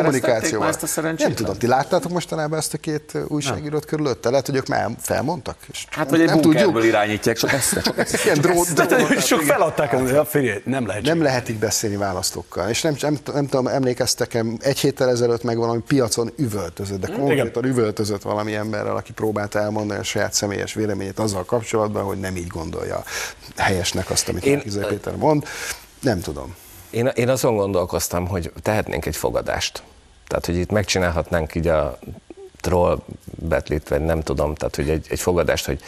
[0.49, 1.27] hogy már ezt a szerencsétlen?
[1.27, 4.30] Nem tudom, ti láttátok mostanában ezt a két újságírót körülötte?
[4.30, 5.56] Lehet, hogy ők már felmondtak?
[5.71, 8.25] És Hát, hogy egy nem bunkerből irányítják, csak ezt, csak ezt.
[8.25, 11.04] Ilyen drón, drón, Sok feladták, ja, figyelj, nem lehet.
[11.04, 12.69] nem lehet így beszélni választókkal.
[12.69, 17.65] És nem, nem, nem tudom, emlékeztek egy héttel ezelőtt meg valami piacon üvöltözött, de konkrétan
[17.65, 22.47] üvöltözött valami emberrel, aki próbálta elmondani a saját személyes véleményét azzal kapcsolatban, hogy nem így
[22.47, 23.04] gondolja
[23.58, 25.47] helyesnek azt, amit Én- Péter mond.
[26.01, 26.56] Nem tudom.
[26.91, 29.84] Én, én azon gondolkoztam, hogy tehetnénk egy fogadást.
[30.27, 31.99] Tehát, hogy itt megcsinálhatnánk így a
[32.60, 35.82] troll betlit, vagy nem tudom, tehát, hogy egy, egy fogadást, hogy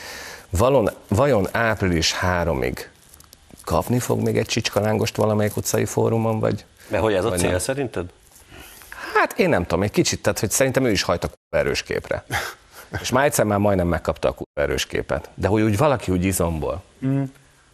[0.50, 2.78] valon, vajon április 3-ig
[3.64, 6.66] kapni fog még egy csicskalángost valamelyik utcai fórumon, vagy?
[6.88, 7.60] Mert hogy ez a cél nem?
[7.60, 8.06] szerinted?
[9.14, 12.24] Hát én nem tudom, egy kicsit, tehát hogy szerintem ő is hajt a erős képre.
[13.02, 15.30] És már egyszer már majdnem megkapta a erős képet.
[15.36, 16.84] De hogy úgy valaki úgy izomból.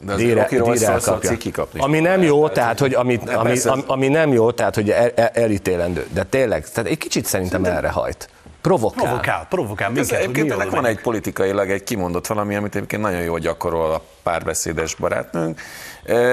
[0.01, 1.29] De az szólsz, elkapja.
[1.29, 1.79] hogy kikapni.
[1.79, 5.11] Ami nem jó, tehát, hogy amit, Nem, ami, ami, ami, nem jó, tehát, hogy el,
[5.15, 6.07] el, elítélendő.
[6.13, 8.29] De tényleg, tehát egy kicsit szerintem erre hajt.
[8.61, 9.03] Provokál.
[9.03, 10.97] Provokál, provokál Ez minket, hogy egyébként mi ennek van megyünk.
[10.97, 15.61] egy politikailag egy kimondott valami, amit egyébként nagyon jól gyakorol a párbeszédes barátnőnk.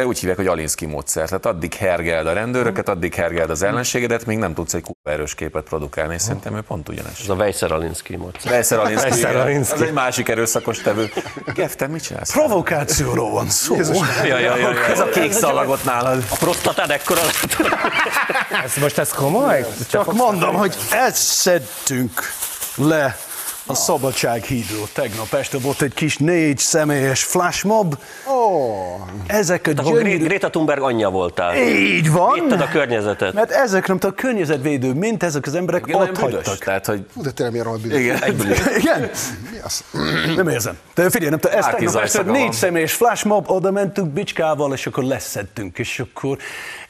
[0.06, 1.24] Úgy hívják, hogy Alinsky módszer.
[1.28, 5.34] Tehát addig hergeld a rendőröket, addig hergeld az ellenségedet, még nem tudsz egy kurva erős
[5.34, 7.20] képet produkálni, és szerintem ő pont ugyanes.
[7.20, 8.52] Ez a Vejszer Alinsky módszer.
[8.52, 9.36] Vejszer Alinsky, igen.
[9.36, 9.74] Alinsky.
[9.74, 11.10] az egy másik erőszakos tevő.
[11.54, 12.32] Geff, te mit csinálsz?
[12.32, 13.76] Provokációról van szó.
[13.76, 14.84] Ja, ja, ja, ja.
[14.84, 16.24] Ez a kék szalagot nálad.
[16.30, 17.56] A prostatád ekkora lett.
[18.64, 19.66] Ez most ez komoly?
[19.90, 22.20] Csak mondom, hogy ezt szedtünk
[22.76, 23.16] le
[23.66, 24.88] a Szabadság hídról.
[24.92, 27.94] Tegnap este volt egy kis négy személyes flashmob.
[28.28, 28.74] Ó,
[29.26, 30.24] Ezek a Akkor Gré- gyönyörű...
[30.24, 31.56] Gréta Thunberg anyja voltál.
[31.56, 32.32] Így van.
[32.32, 33.32] Védted a környezetet.
[33.32, 36.46] Mert ezek nem a környezetvédő, mint ezek az emberek Igen, ott nagyon büdös.
[36.46, 36.64] hagytak.
[36.64, 37.98] Tehát, hogy hú, de tényleg milyen rohadt bűnös.
[37.98, 38.18] igen.
[38.80, 39.00] Igen?
[39.52, 39.84] Mi az?
[40.36, 40.78] Nem érzem.
[40.94, 45.04] De figyelj, nem tudom, ezt tegnap este négy személyes flashmob, oda mentünk Bicskával, és akkor
[45.04, 46.38] leszedtünk, és akkor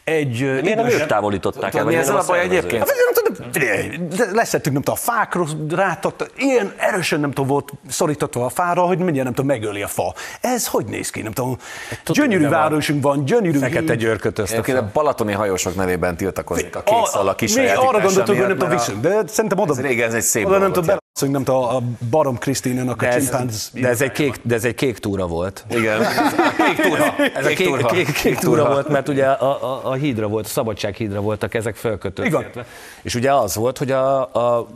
[0.07, 0.43] egy...
[0.43, 1.85] ö, Miért nem ők távolították el?
[1.85, 2.79] Mi ezzel a baj egyébként?
[2.89, 7.47] Hát, nem tudom, figyelj, de leszettük, nem tudom, a fákról rátakta, ilyen erősen nem tudom,
[7.47, 10.15] volt szorítatva a fára, hogy mindjárt nem tudom, megöli a fa.
[10.41, 11.23] Ez hogy néz ki?
[11.23, 11.57] Nem tudom,
[12.05, 14.01] gyönyörű városunk van, gyönyörű Fekete híd.
[14.01, 18.37] györköt Egyébként a balatoni hajósok nevében tiltakozik a kék szal a mi kisajátítás arra gondoltuk,
[18.37, 21.33] hogy nem tudom, de szerintem oda, Ez régen ez egy szép oda nem tudom, beleszünk,
[21.33, 23.71] nem tudom, a Barom Krisztinának a De ez, csimpánz.
[23.75, 25.65] de, ez egy kék, de ez egy kék túra volt.
[25.71, 26.01] Igen,
[26.67, 27.17] kék turha.
[27.35, 30.49] Ez a kék, kék, kék túra volt, mert ugye a, a, a hídra volt, a
[30.49, 32.51] szabadsághídra voltak ezek fölkötöztetve.
[32.51, 32.65] Igen.
[33.03, 34.69] És ugye az volt, hogy a, a,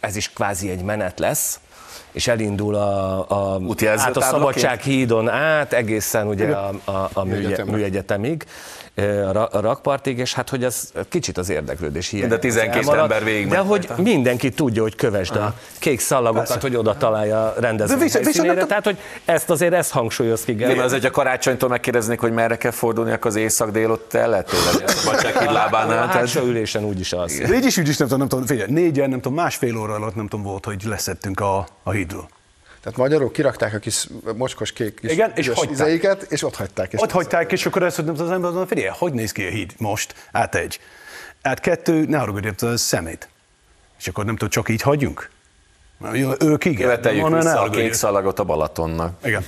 [0.00, 1.60] ez is kvázi egy menet lesz,
[2.12, 4.20] és elindul a, a, Útjelző át a?
[4.20, 7.24] Szabadsághídon át, egészen ugye a, a, a
[7.64, 8.50] műegyetemig, ö,
[8.96, 12.28] a, ra- a rakpartig, és hát hogy ez kicsit az érdeklődés hiány.
[12.28, 14.02] De 12 ember végig De hogy rajta.
[14.02, 18.46] mindenki tudja, hogy kövesd a kék szallagokat, hogy oda találja a rendezvény De viszont- viszont
[18.46, 18.66] helyszínére.
[18.66, 20.52] Tehát, hogy ezt azért ezt hangsúlyoz ki.
[20.52, 20.84] Igen, Gergely.
[20.84, 24.50] az, hogy a karácsonytól megkérdeznék, hogy merre kell fordulni, akkor az éjszak-dél ott el lehet
[24.50, 26.02] tévedni a szabadsághíd lábánál.
[26.02, 27.38] A hátsó ülésen úgyis az.
[27.48, 29.94] De így is, úgy is nem tudom, nem tudom, figyelj, négyen, nem tudom, másfél óra
[29.94, 32.28] alatt nem tudom, volt, hogy leszettünk a, a hídról.
[32.82, 35.70] Tehát magyarok kirakták a kis mocskos kék kis Igen, és hagyták.
[35.70, 36.92] izeiket, és ott hagyták.
[36.92, 39.44] És Ott hagyták, és akkor ezt, hogy nem tudom, az ember figyelj, hogy néz ki
[39.44, 40.14] a híd most?
[40.32, 40.80] Át egy.
[41.42, 43.28] Át kettő, ne haragudj, ez szemét.
[43.98, 45.30] És akkor nem tudom, csak így hagyjunk?
[46.12, 46.80] Jó, Ők igen.
[46.82, 47.80] Követeljük vissza a haragudj.
[47.80, 49.26] kék szalagot a Balatonnak.
[49.26, 49.44] Igen.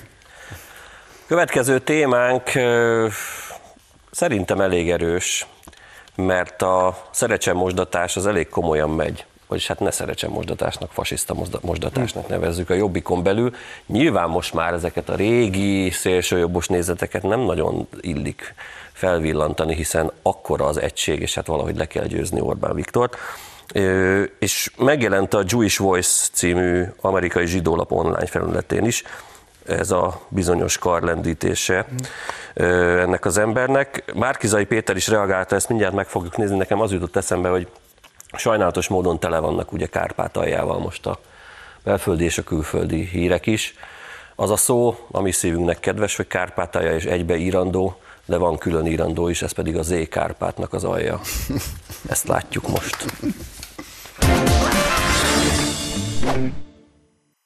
[1.26, 2.50] Következő témánk
[4.10, 5.46] szerintem elég erős,
[6.14, 9.24] mert a szerecsemosdatás az elég komolyan megy.
[9.52, 13.54] Vagyis hát ne szerecsemosdatásnak, fasiszta mozda- mosdatásnak nevezzük a jobbikon belül.
[13.86, 18.54] Nyilván most már ezeket a régi szélsőjobbos nézeteket nem nagyon illik
[18.92, 23.16] felvillantani, hiszen akkora az egység, és hát valahogy le kell győzni Orbán Viktort.
[24.38, 29.02] És megjelent a Jewish Voice című amerikai zsidólap online felületén is,
[29.66, 31.86] ez a bizonyos karlendítése
[32.54, 34.12] ö, ennek az embernek.
[34.14, 37.68] Márkizai Péter is reagálta, ezt mindjárt meg fogjuk nézni, nekem az jutott eszembe, hogy
[38.38, 41.18] sajnálatos módon tele vannak ugye Kárpátaljával most a
[41.84, 43.74] belföldi és a külföldi hírek is.
[44.36, 49.28] Az a szó, ami szívünknek kedves, hogy Kárpátalja és egybe írandó, de van külön írandó
[49.28, 51.20] is, ez pedig a Z Kárpátnak az alja.
[52.08, 53.04] Ezt látjuk most.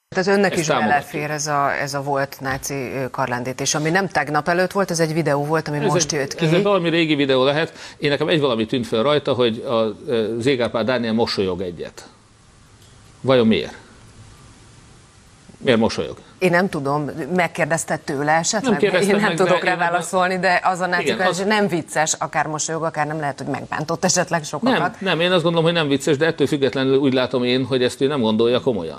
[0.09, 4.49] Tehát önnek Ezt is belefér ez a, ez a volt náci karlendítés, ami nem tegnap
[4.49, 6.45] előtt volt, ez egy videó volt, ami Ez most egy, jött ki.
[6.45, 7.73] Ez egy valami régi videó lehet.
[7.99, 9.97] Én nekem egy valami tűnt fel rajta, hogy a
[10.41, 12.09] Zégárpál Dániel mosolyog egyet.
[13.21, 13.75] Vajon miért?
[15.59, 16.17] Miért mosolyog?
[16.39, 18.83] Én nem tudom, megkérdezted tőle esetleg?
[18.83, 22.47] Nem Én nem meg, tudok rá válaszolni, de az a náci az- nem vicces, akár
[22.47, 25.01] mosolyog, akár nem lehet, hogy megbántott esetleg Nem, sokakat.
[25.01, 28.01] nem, én azt gondolom, hogy nem vicces, de ettől függetlenül úgy látom én, hogy ezt
[28.01, 28.99] ő nem gondolja komolyan.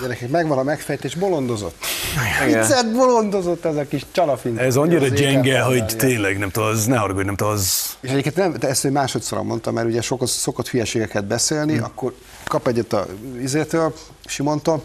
[0.00, 1.76] Gyerekek, megvan a megfejtés, bolondozott.
[2.46, 4.58] Viccet bolondozott ez a kis csalafint.
[4.58, 7.96] Ez annyira Az gyenge, hogy tényleg nem tudom, az ne haragudj, nem tudom, az...
[8.00, 11.82] És egyébként nem, de ezt ő másodszor mondtam, mert ugye sokat, szokott hülyeségeket beszélni, Hm.
[11.84, 12.14] akkor
[12.44, 13.06] kap egyet a
[13.40, 14.84] izétől, Simontól,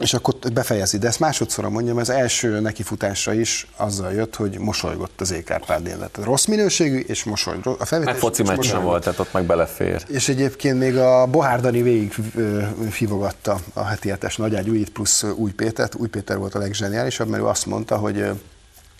[0.00, 0.98] és akkor befejezi.
[0.98, 6.20] De ezt másodszor mondjam, az első nekifutásra is azzal jött, hogy mosolygott az Ékárpád Tehát
[6.22, 7.80] rossz minőségű, és mosolygott.
[7.80, 10.04] A felvetés Meg foci meccs sem volt, tehát ott meg belefér.
[10.08, 15.52] És egyébként még a Bohárdani végig ö, fivogatta a heti hetes nagyágyúit plusz ö, Új
[15.52, 15.94] Pétert.
[15.94, 18.24] Új Péter volt a legzseniálisabb, mert ő azt mondta, hogy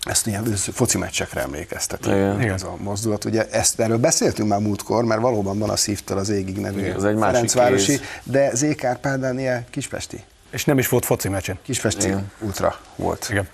[0.04, 2.06] ezt ilyen foci meccsekre emlékeztet.
[2.06, 2.40] Igen.
[2.40, 3.24] Ez a mozdulat.
[3.24, 6.96] Ugye ezt, erről beszéltünk már múltkor, mert valóban van a szívtől az égig nevű Igen,
[6.96, 8.00] ez egy másik Ferencvárosi, kéz.
[8.22, 10.24] de Zék Árpádán ilyen kispesti.
[10.50, 11.58] És nem is volt foci meccsen.
[11.62, 12.30] Kispesti Igen.
[12.38, 13.26] útra volt.
[13.30, 13.48] Igen.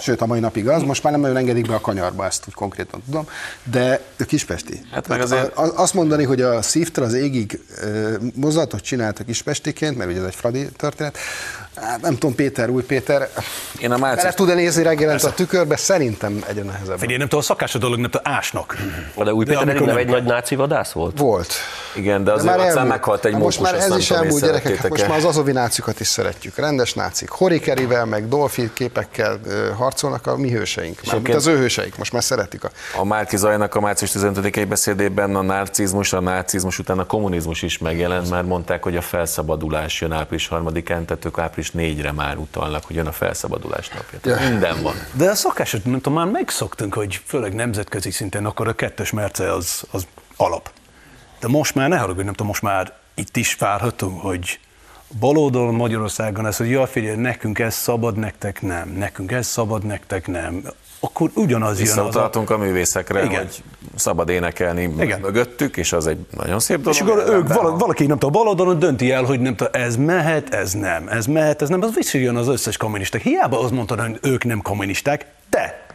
[0.00, 2.54] Sőt, a mai napig az, most már nem nagyon engedik be a kanyarba, ezt úgy
[2.54, 3.28] konkrétan tudom,
[3.64, 4.80] de kispesti.
[4.92, 9.24] Hát meg azért- a- azt mondani, hogy a szívtől az égig ö, mozdulatot csinált a
[9.24, 11.18] kispestiként, mert ugye ez egy fradi történet,
[11.74, 13.28] hát nem tudom, Péter, új Péter,
[13.78, 15.76] Én a március bele tud-e nézni reggelente a tükörbe?
[15.76, 16.98] Szerintem egyre nehezebb.
[16.98, 18.76] Figyelj, nem tudom, a szakás a dolog, nem tudom, ásnak.
[19.16, 21.18] De új De Péter amikor nem nem egy nagy náci vadász volt?
[21.18, 21.52] Volt.
[21.94, 22.88] Igen, de azért aztán elmúlt.
[22.88, 26.56] meghalt egy Most már ez is elmúlt, gyerekek, most már az azovi nácikat is szeretjük.
[26.56, 27.28] Rendes nácik.
[27.28, 29.40] Horikerivel, meg Dolphy képekkel
[29.76, 31.00] harcolnak a mi hőseink.
[31.06, 35.36] Mármint az ő hőseik, most már szeretik a A Márki Zajnak a március 15-i beszédében
[35.36, 40.12] a narcizmus, a nácizmus után a kommunizmus is megjelent, már mondták, hogy a felszabadulás jön
[40.12, 44.18] április 3-án, tehát ők április 4-re már utalnak, hogy jön a felszabadulás napja.
[44.22, 44.94] Tehát minden van.
[45.12, 49.52] De a szakásot, nem tudom, már megszoktunk, hogy főleg nemzetközi szinten akkor a kettős merce
[49.52, 50.70] az, az alap.
[51.40, 54.58] De most már, ne haragudj, nem tudom, most már itt is várható, hogy
[55.18, 60.26] baloldalon Magyarországon ez, hogy jaj, figyelj, nekünk ez szabad, nektek nem, nekünk ez szabad, nektek
[60.26, 60.62] nem.
[61.00, 62.30] Akkor ugyanaz jön az a...
[62.46, 63.36] A művészekre, Igen.
[63.36, 63.62] hogy
[63.94, 65.20] szabad énekelni Igen.
[65.20, 66.94] mögöttük, és az egy nagyon szép dolog.
[66.94, 70.54] És akkor ők, vala, valaki, nem tudom, baloldalon dönti el, hogy nem tudom, ez mehet,
[70.54, 73.22] ez nem, ez mehet, ez nem, az visszajön az összes kommunisták.
[73.22, 75.86] Hiába azt mondtad, hogy ők nem kommunisták, te.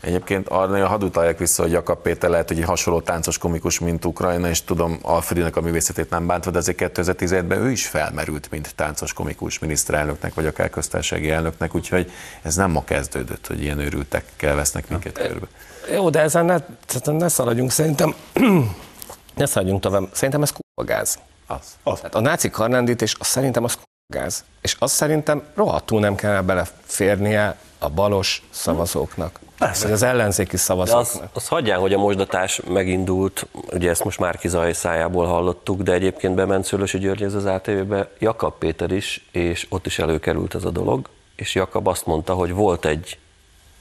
[0.00, 4.04] Egyébként arra hadd utaljak vissza, hogy Jakab Péter lehet, hogy egy hasonló táncos komikus, mint
[4.04, 8.74] Ukrajna, és tudom, Alfredinek a művészetét nem bántva, de azért 2017-ben ő is felmerült, mint
[8.74, 12.10] táncos komikus miniszterelnöknek, vagy akár köztársasági elnöknek, úgyhogy
[12.42, 15.46] ez nem ma kezdődött, hogy ilyen őrültekkel vesznek minket körbe.
[15.92, 16.56] Jó, de ezen ne,
[17.04, 18.14] ne szaladjunk, szerintem
[19.34, 20.08] ne szaladjunk tovább.
[20.12, 21.18] Szerintem ez kurva gáz.
[21.46, 21.76] Az.
[21.82, 21.96] Az.
[21.96, 24.44] Tehát a náci karnendítés, az szerintem az kurva gáz.
[24.60, 29.40] És azt szerintem rohadtul nem kellene beleférnie a balos szavazóknak.
[29.58, 29.82] Persze.
[29.82, 31.30] Vagy az ellenzéki De szavazóknak.
[31.32, 36.34] az hagyján, hogy a mosdatás megindult, ugye ezt most Márki Zaj szájából hallottuk, de egyébként
[36.34, 40.70] bement Szőlősi György ez az ATV-be, Jakab Péter is, és ott is előkerült ez a
[40.70, 43.18] dolog, és Jakab azt mondta, hogy volt egy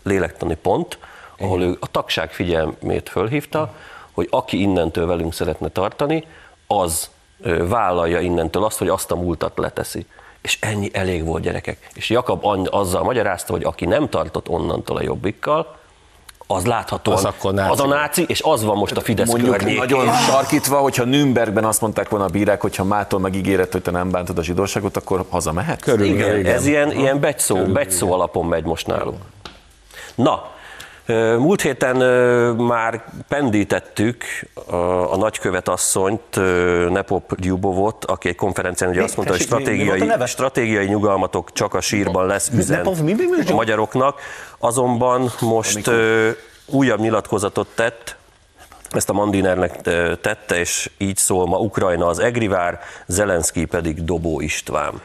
[0.04, 0.98] lélektani pont,
[1.38, 3.74] ahol ő a tagság figyelmét fölhívta,
[4.12, 6.28] hogy aki innentől velünk szeretne tartani,
[6.68, 7.10] az
[7.68, 10.06] vállalja innentől azt, hogy azt a múltat leteszi.
[10.48, 11.88] És ennyi elég volt gyerekek.
[11.94, 15.76] És Jakab azzal magyarázta, hogy aki nem tartott onnantól a jobbikkal,
[16.48, 17.72] az láthatóan Az akkor náci.
[17.72, 19.78] az a náci, és az van most a Fidesz Mondjuk környékén.
[19.78, 24.12] nagyon sarkítva, hogyha Nürnbergben azt mondták volna a bírák, hogyha mától megígéret, hogy te nem
[24.12, 25.88] bántod a zsidóságot, akkor hazamehet?
[25.88, 29.22] Igen, ez ilyen, ilyen becsszó, becsszó alapon megy most nálunk.
[30.16, 30.52] Na,
[31.38, 31.96] múlt héten
[32.56, 34.76] már pendítettük a,
[35.14, 36.36] a nagykövet asszonyt,
[36.90, 42.26] Nepop Gyubovot, aki egy konferencián ugye azt mondta, hogy stratégiai, stratégiai nyugalmatok csak a sírban
[42.26, 44.20] lesz üzen a magyaroknak.
[44.60, 45.92] Azonban most
[46.66, 48.16] újabb nyilatkozatot tett,
[48.92, 49.82] ezt a Mandinernek
[50.22, 55.02] tette, és így szól ma Ukrajna az Egrivár, Zelenszky pedig Dobó István.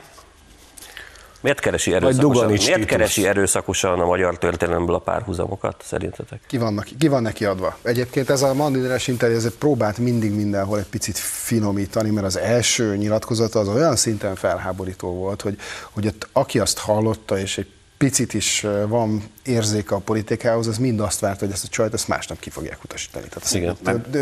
[1.43, 6.41] Miért keresi erőszakosan, miért keresi erőszakosan a magyar történelemből a párhuzamokat, szerintetek?
[6.47, 7.77] Ki van, neki, ki van neki adva?
[7.83, 12.97] Egyébként ez a Mandineres interjú ezért próbált mindig mindenhol egy picit finomítani, mert az első
[12.97, 15.59] nyilatkozata az olyan szinten felháborító volt, hogy,
[15.91, 17.69] hogy ott, aki azt hallotta, és egy
[18.03, 22.09] picit is van érzéke a politikához, az mind azt várt, hogy ezt a csajt ezt
[22.09, 23.27] másnap ki fogják utasítani.
[23.29, 23.77] Tehát Igen.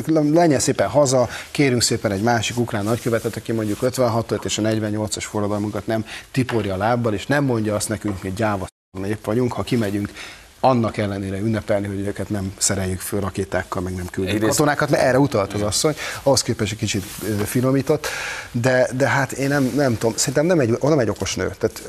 [0.07, 4.63] mondja, menjen szépen haza, kérünk szépen egy másik ukrán nagykövetet, aki mondjuk 56 és a
[4.63, 8.67] 48-as forradalmunkat nem tiporja a lábbal, és nem mondja azt nekünk, hogy gyáva
[8.99, 10.13] nép vagyunk, ha kimegyünk
[10.61, 15.03] annak ellenére ünnepelni, hogy őket nem szereljük föl rakétákkal, meg nem küldjük Egyrészt- katonákat, mert
[15.03, 17.05] erre utalt az asszony, ahhoz képest egy kicsit
[17.45, 18.07] finomított,
[18.53, 21.55] de, de hát én nem, nem tudom, szerintem nem egy, nem egy okos nő.
[21.59, 21.89] Tehát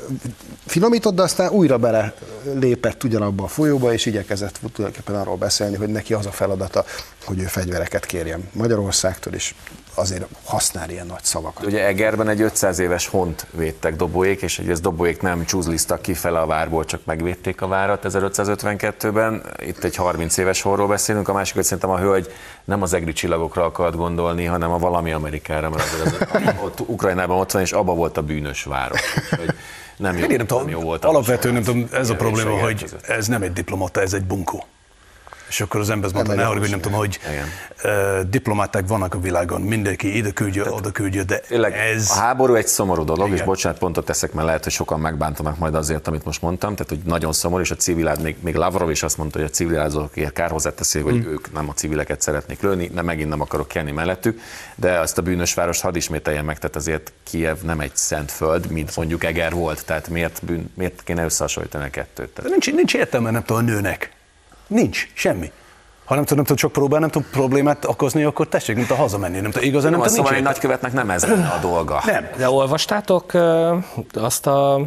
[0.66, 2.14] finomított, de aztán újra bele
[2.54, 6.84] lépett ugyanabba a folyóba, és igyekezett tulajdonképpen arról beszélni, hogy neki az a feladata,
[7.24, 9.54] hogy ő fegyvereket kérjen Magyarországtól, és
[9.94, 11.66] azért használ ilyen nagy szavakat.
[11.66, 16.46] Ugye Egerben egy 500 éves hont védtek dobóék, és ez dobóék nem csúzlisztak kifele a
[16.46, 18.04] várból, csak megvédték a várat
[18.62, 19.42] 1552-ben.
[19.60, 22.32] Itt egy 30 éves horról beszélünk, a másik, hogy szerintem a hölgy
[22.64, 26.16] nem az egri csillagokra akart gondolni, hanem a valami Amerikára, mert az,
[26.64, 29.00] ott Ukrajnában ott van, és abba volt a bűnös város.
[29.16, 29.54] Úgyhogy
[29.96, 31.04] nem jó, Én nem tudom, jó volt.
[31.04, 34.64] alapvetően nem tudom, ez a probléma, hogy ez nem egy diplomata, ez egy bunkó.
[35.52, 37.18] És akkor az ember azt mondta, egy ne haragudj, okos, nem tudom, hogy
[37.84, 42.10] uh, diplomáták vannak a világon, mindenki ide küldje, oda küldje, de Tényleg ez...
[42.10, 43.38] a háború egy szomorú dolog, Igen.
[43.38, 46.88] és bocsánat, pontot teszek, mert lehet, hogy sokan megbántanak majd azért, amit most mondtam, tehát
[46.88, 50.32] hogy nagyon szomorú, és a civilád, még, még Lavrov is azt mondta, hogy a civilizálókért
[50.32, 51.32] kár hozzáteszi, hogy Mm.
[51.32, 54.40] ők nem a civileket szeretnék lőni, nem megint nem akarok kelni mellettük,
[54.74, 58.70] de azt a bűnös várost hadd ismételjem meg, tehát azért Kiev nem egy szent föld,
[58.70, 62.28] mint mondjuk Eger volt, tehát miért, bűn, miért kéne összehasonlítani a kettőt?
[62.28, 64.10] Tehát nincs, nincs értelme, nem tudom, a nőnek.
[64.72, 65.50] Nincs, semmi.
[66.04, 69.02] Ha nem tudom, nem tudom, csak próbál, nem tudom problémát okozni, akkor tessék, nem tudom
[69.02, 72.02] hazamenni, nem tudom, igazán nem, nem, tudom, szóval egy nagykövetnek nem ez lenne a dolga.
[72.06, 72.28] Nem.
[72.36, 73.32] De olvastátok
[74.14, 74.80] azt a,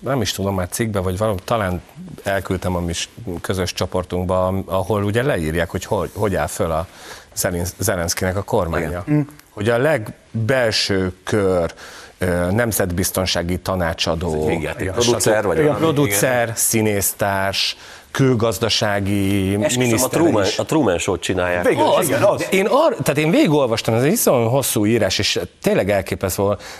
[0.00, 1.82] nem is tudom már cikkbe, vagy valami, talán
[2.22, 2.92] elküldtem a mi
[3.40, 6.86] közös csoportunkba, ahol ugye leírják, hogy hogy, hogy áll föl a
[7.34, 9.04] Zelen- Zelenszkinek a kormánya.
[9.50, 11.74] Hogy a legbelső kör
[12.50, 14.50] nemzetbiztonsági tanácsadó.
[14.92, 17.76] Producer vagy Igen, producer, színésztárs,
[18.12, 20.58] külgazdasági Esküszöm, a miniszter Truman, is.
[20.58, 21.68] a Truman Show-t csinálják.
[21.68, 22.46] Végül Az, igen, az.
[22.50, 25.88] Én, ar, tehát én végigolvastam, ez egy iszonyatosan hosszú írás, és tényleg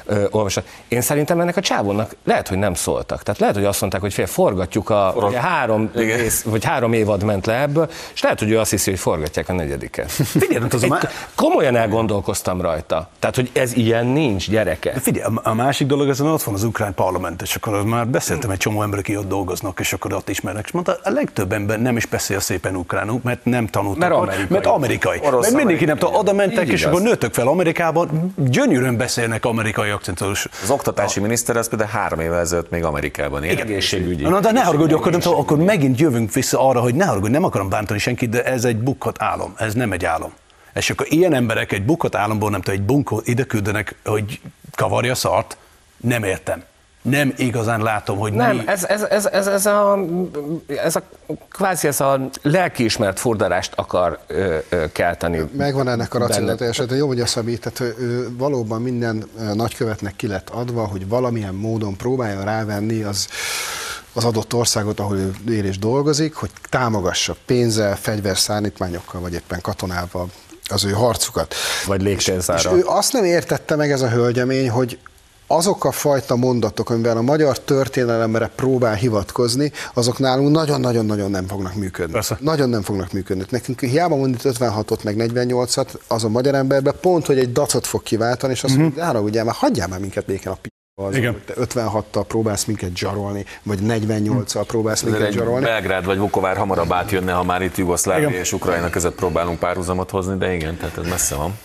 [0.07, 0.65] ö, olvasat.
[0.89, 3.23] Én szerintem ennek a csávónak lehet, hogy nem szóltak.
[3.23, 7.23] Tehát lehet, hogy azt mondták, hogy fél, forgatjuk a ugye három, rész, vagy három évad
[7.23, 10.11] ment le ebből, és lehet, hogy ő azt hiszi, hogy forgatják a negyediket.
[10.11, 13.09] Figyelj, nem tudom, Egy, komolyan elgondolkoztam rajta.
[13.19, 14.93] Tehát, hogy ez ilyen nincs, gyereke.
[14.93, 18.07] De figyelj, a- a másik dolog, ezen ott van az ukrán parlament, és akkor már
[18.09, 21.53] beszéltem egy csomó ember, aki ott dolgoznak, és akkor ott ismernek, és mondta, a legtöbb
[21.53, 24.01] ember nem is beszél szépen ukránul, mert nem tanultak.
[24.01, 24.47] Mert amerikai.
[24.49, 25.19] Mert amerikai.
[25.23, 26.93] Orosz mert mindenki nem tudom, oda mentek, és igaz.
[26.93, 30.49] akkor nőtök fel Amerikában, gyönyörűen beszélnek amerikai akcentus.
[30.63, 33.61] Az oktatási miniszter az például három évvel ezelőtt még Amerikában élt.
[33.61, 34.23] Egészségügyi.
[34.23, 37.33] Na, de ne haragudj, akkor, nem tudom, akkor megint jövünk vissza arra, hogy ne haragudj,
[37.33, 40.33] nem akarom bántani senkit, de ez egy bukott álom, ez nem egy álom.
[40.75, 44.41] És akkor ilyen emberek egy bukott álomból, nem tudom, egy bunkó ide küldenek, hogy
[44.77, 45.57] kavarja a szart,
[45.97, 46.63] nem értem.
[47.03, 48.63] Nem igazán látom, hogy Nem, mi...
[48.67, 49.99] ez, ez, ez, ez, ez, a,
[50.67, 51.03] ez a
[51.51, 55.45] kvázi ez a lelkiismert furdalást akar ö, ö, kelteni.
[55.57, 56.29] Megvan ennek a benned.
[56.29, 59.25] racionalitás, de jó, hogy a Szabi, tehát ő, ő valóban minden
[59.55, 63.29] nagykövetnek ki lett adva, hogy valamilyen módon próbálja rávenni az,
[64.13, 70.27] az adott országot, ahol ő él és dolgozik, hogy támogassa pénzzel, fegyverszállítmányokkal, vagy éppen katonával
[70.69, 71.55] az ő harcukat.
[71.87, 72.77] Vagy És légtérzára.
[72.77, 74.99] ő azt nem értette meg ez a hölgyemény, hogy
[75.53, 81.75] azok a fajta mondatok, amivel a magyar történelemre próbál hivatkozni, azok nálunk nagyon-nagyon-nagyon nem fognak
[81.75, 82.13] működni.
[82.13, 82.37] Persze.
[82.41, 83.45] Nagyon nem fognak működni.
[83.49, 88.03] Nekünk hiába mondjuk 56-ot, meg 48-at, az a magyar emberben pont, hogy egy dacot fog
[88.03, 91.33] kiváltani, és azt mondja, de haragudjál már, hagyjál már minket békén a p***val, az, Igen.
[91.33, 95.65] hogy te 56-tal próbálsz minket zsarolni, vagy 48-al próbálsz minket egy zsarolni.
[95.65, 100.37] Belgrád vagy Vukovár hamarabb átjönne, ha már itt Jugoszlávia és Ukrajna között próbálunk párhuzamot hozni,
[100.37, 101.59] de igen, tehát ez messze van.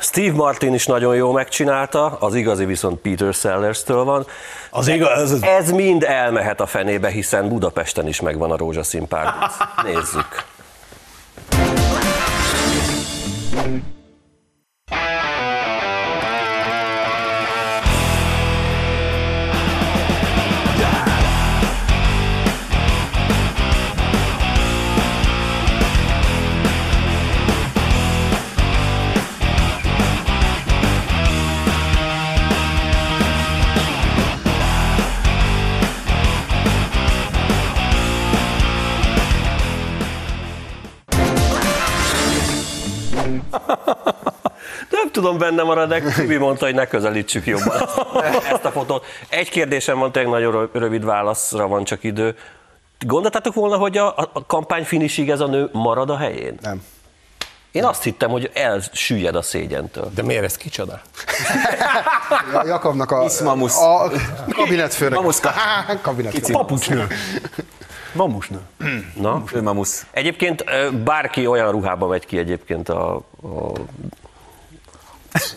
[0.00, 4.26] Steve Martin is nagyon jól megcsinálta, az igazi viszont Peter Sellers-től van.
[4.70, 9.54] Az igaz, ez, Ez mind elmehet a fenébe, hiszen Budapesten is megvan a rózsaszín párduc.
[9.84, 10.44] Nézzük.
[45.18, 46.00] Tudom, benne marad-e.
[46.00, 47.80] Tibi mondta, hogy ne közelítsük jobban
[48.52, 49.04] ezt a fotót.
[49.28, 52.36] Egy kérdésem van, tényleg nagyon rö- rövid válaszra van csak idő.
[52.98, 56.58] Gondoltátok volna, hogy a, a kampány finisig ez a nő marad a helyén?
[56.62, 56.82] Nem.
[57.70, 60.10] Én azt hittem, hogy elsüllyed a szégyentől.
[60.14, 61.00] De miért ez kicsoda?
[62.52, 63.76] Ja- Jakabnak a, Iszmamusz.
[63.80, 64.10] a
[64.50, 65.18] kabinetfőnök.
[65.18, 65.50] Mamuszka.
[66.02, 66.50] Kabinetfőnök.
[66.50, 67.06] papucsnő.
[68.12, 68.58] Mamusnő.
[69.20, 69.42] Na?
[69.52, 70.06] Ő mamusz.
[70.10, 70.64] Egyébként
[71.04, 73.72] bárki olyan ruhába megy ki egyébként a, a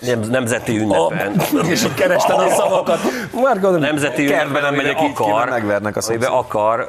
[0.01, 1.41] nem, nemzeti ünnepen.
[1.71, 2.99] És így kerested a szavakat.
[3.43, 6.87] Már gondolom, Nemzeti Kertben ünnepen, nem megyek akar, megvernek a amiben akar,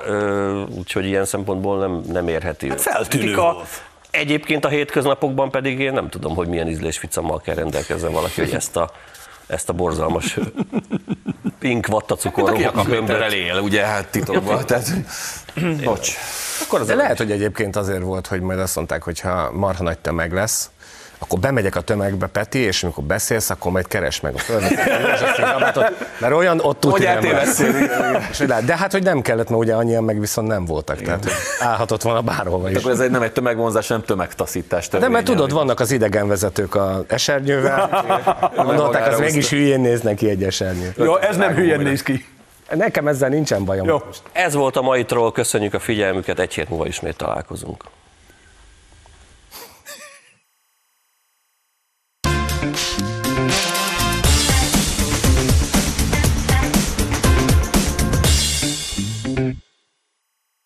[0.78, 2.68] úgyhogy ilyen szempontból nem, nem érheti.
[2.68, 3.36] Hát feltűnő.
[4.10, 8.76] Egyébként a hétköznapokban pedig én nem tudom, hogy milyen ízlésficammal kell rendelkezzen valaki, hogy ezt
[8.76, 8.90] a,
[9.46, 10.38] ezt a borzalmas
[11.58, 14.66] pink vattacukorú Aki a kapitterrel él, ugye, hát titokban.
[14.66, 14.92] Tehát,
[15.84, 16.14] bocs.
[16.62, 19.82] Akkor az De lehet, hogy egyébként azért volt, hogy majd azt mondták, hogy ha marha
[19.82, 20.70] nagy tömeg lesz,
[21.22, 24.72] akkor bemegyek a tömegbe, Peti, és amikor beszélsz, akkor majd keres meg a földet.
[26.18, 30.48] Mert olyan ott Hogy nem De hát, hogy nem kellett, mert ugye annyian meg viszont
[30.48, 31.00] nem voltak.
[31.00, 32.76] Tehát hogy állhatott volna bárhova is.
[32.76, 34.88] Akkor ez egy, nem egy tömegvonzás, nem tömegtaszítás.
[34.88, 38.04] De mert tudod, van vannak az idegenvezetők a esernyővel,
[38.56, 40.94] gondolták, az mégis hülyén néznek ki egy esernyő.
[40.96, 42.26] Jó, ez nem hülyen néz ki.
[42.70, 43.86] Nekem ezzel nincsen bajom.
[43.86, 44.02] Jó.
[44.32, 47.84] Ez volt a mai troll, köszönjük a figyelmüket, egy hét múlva ismét találkozunk.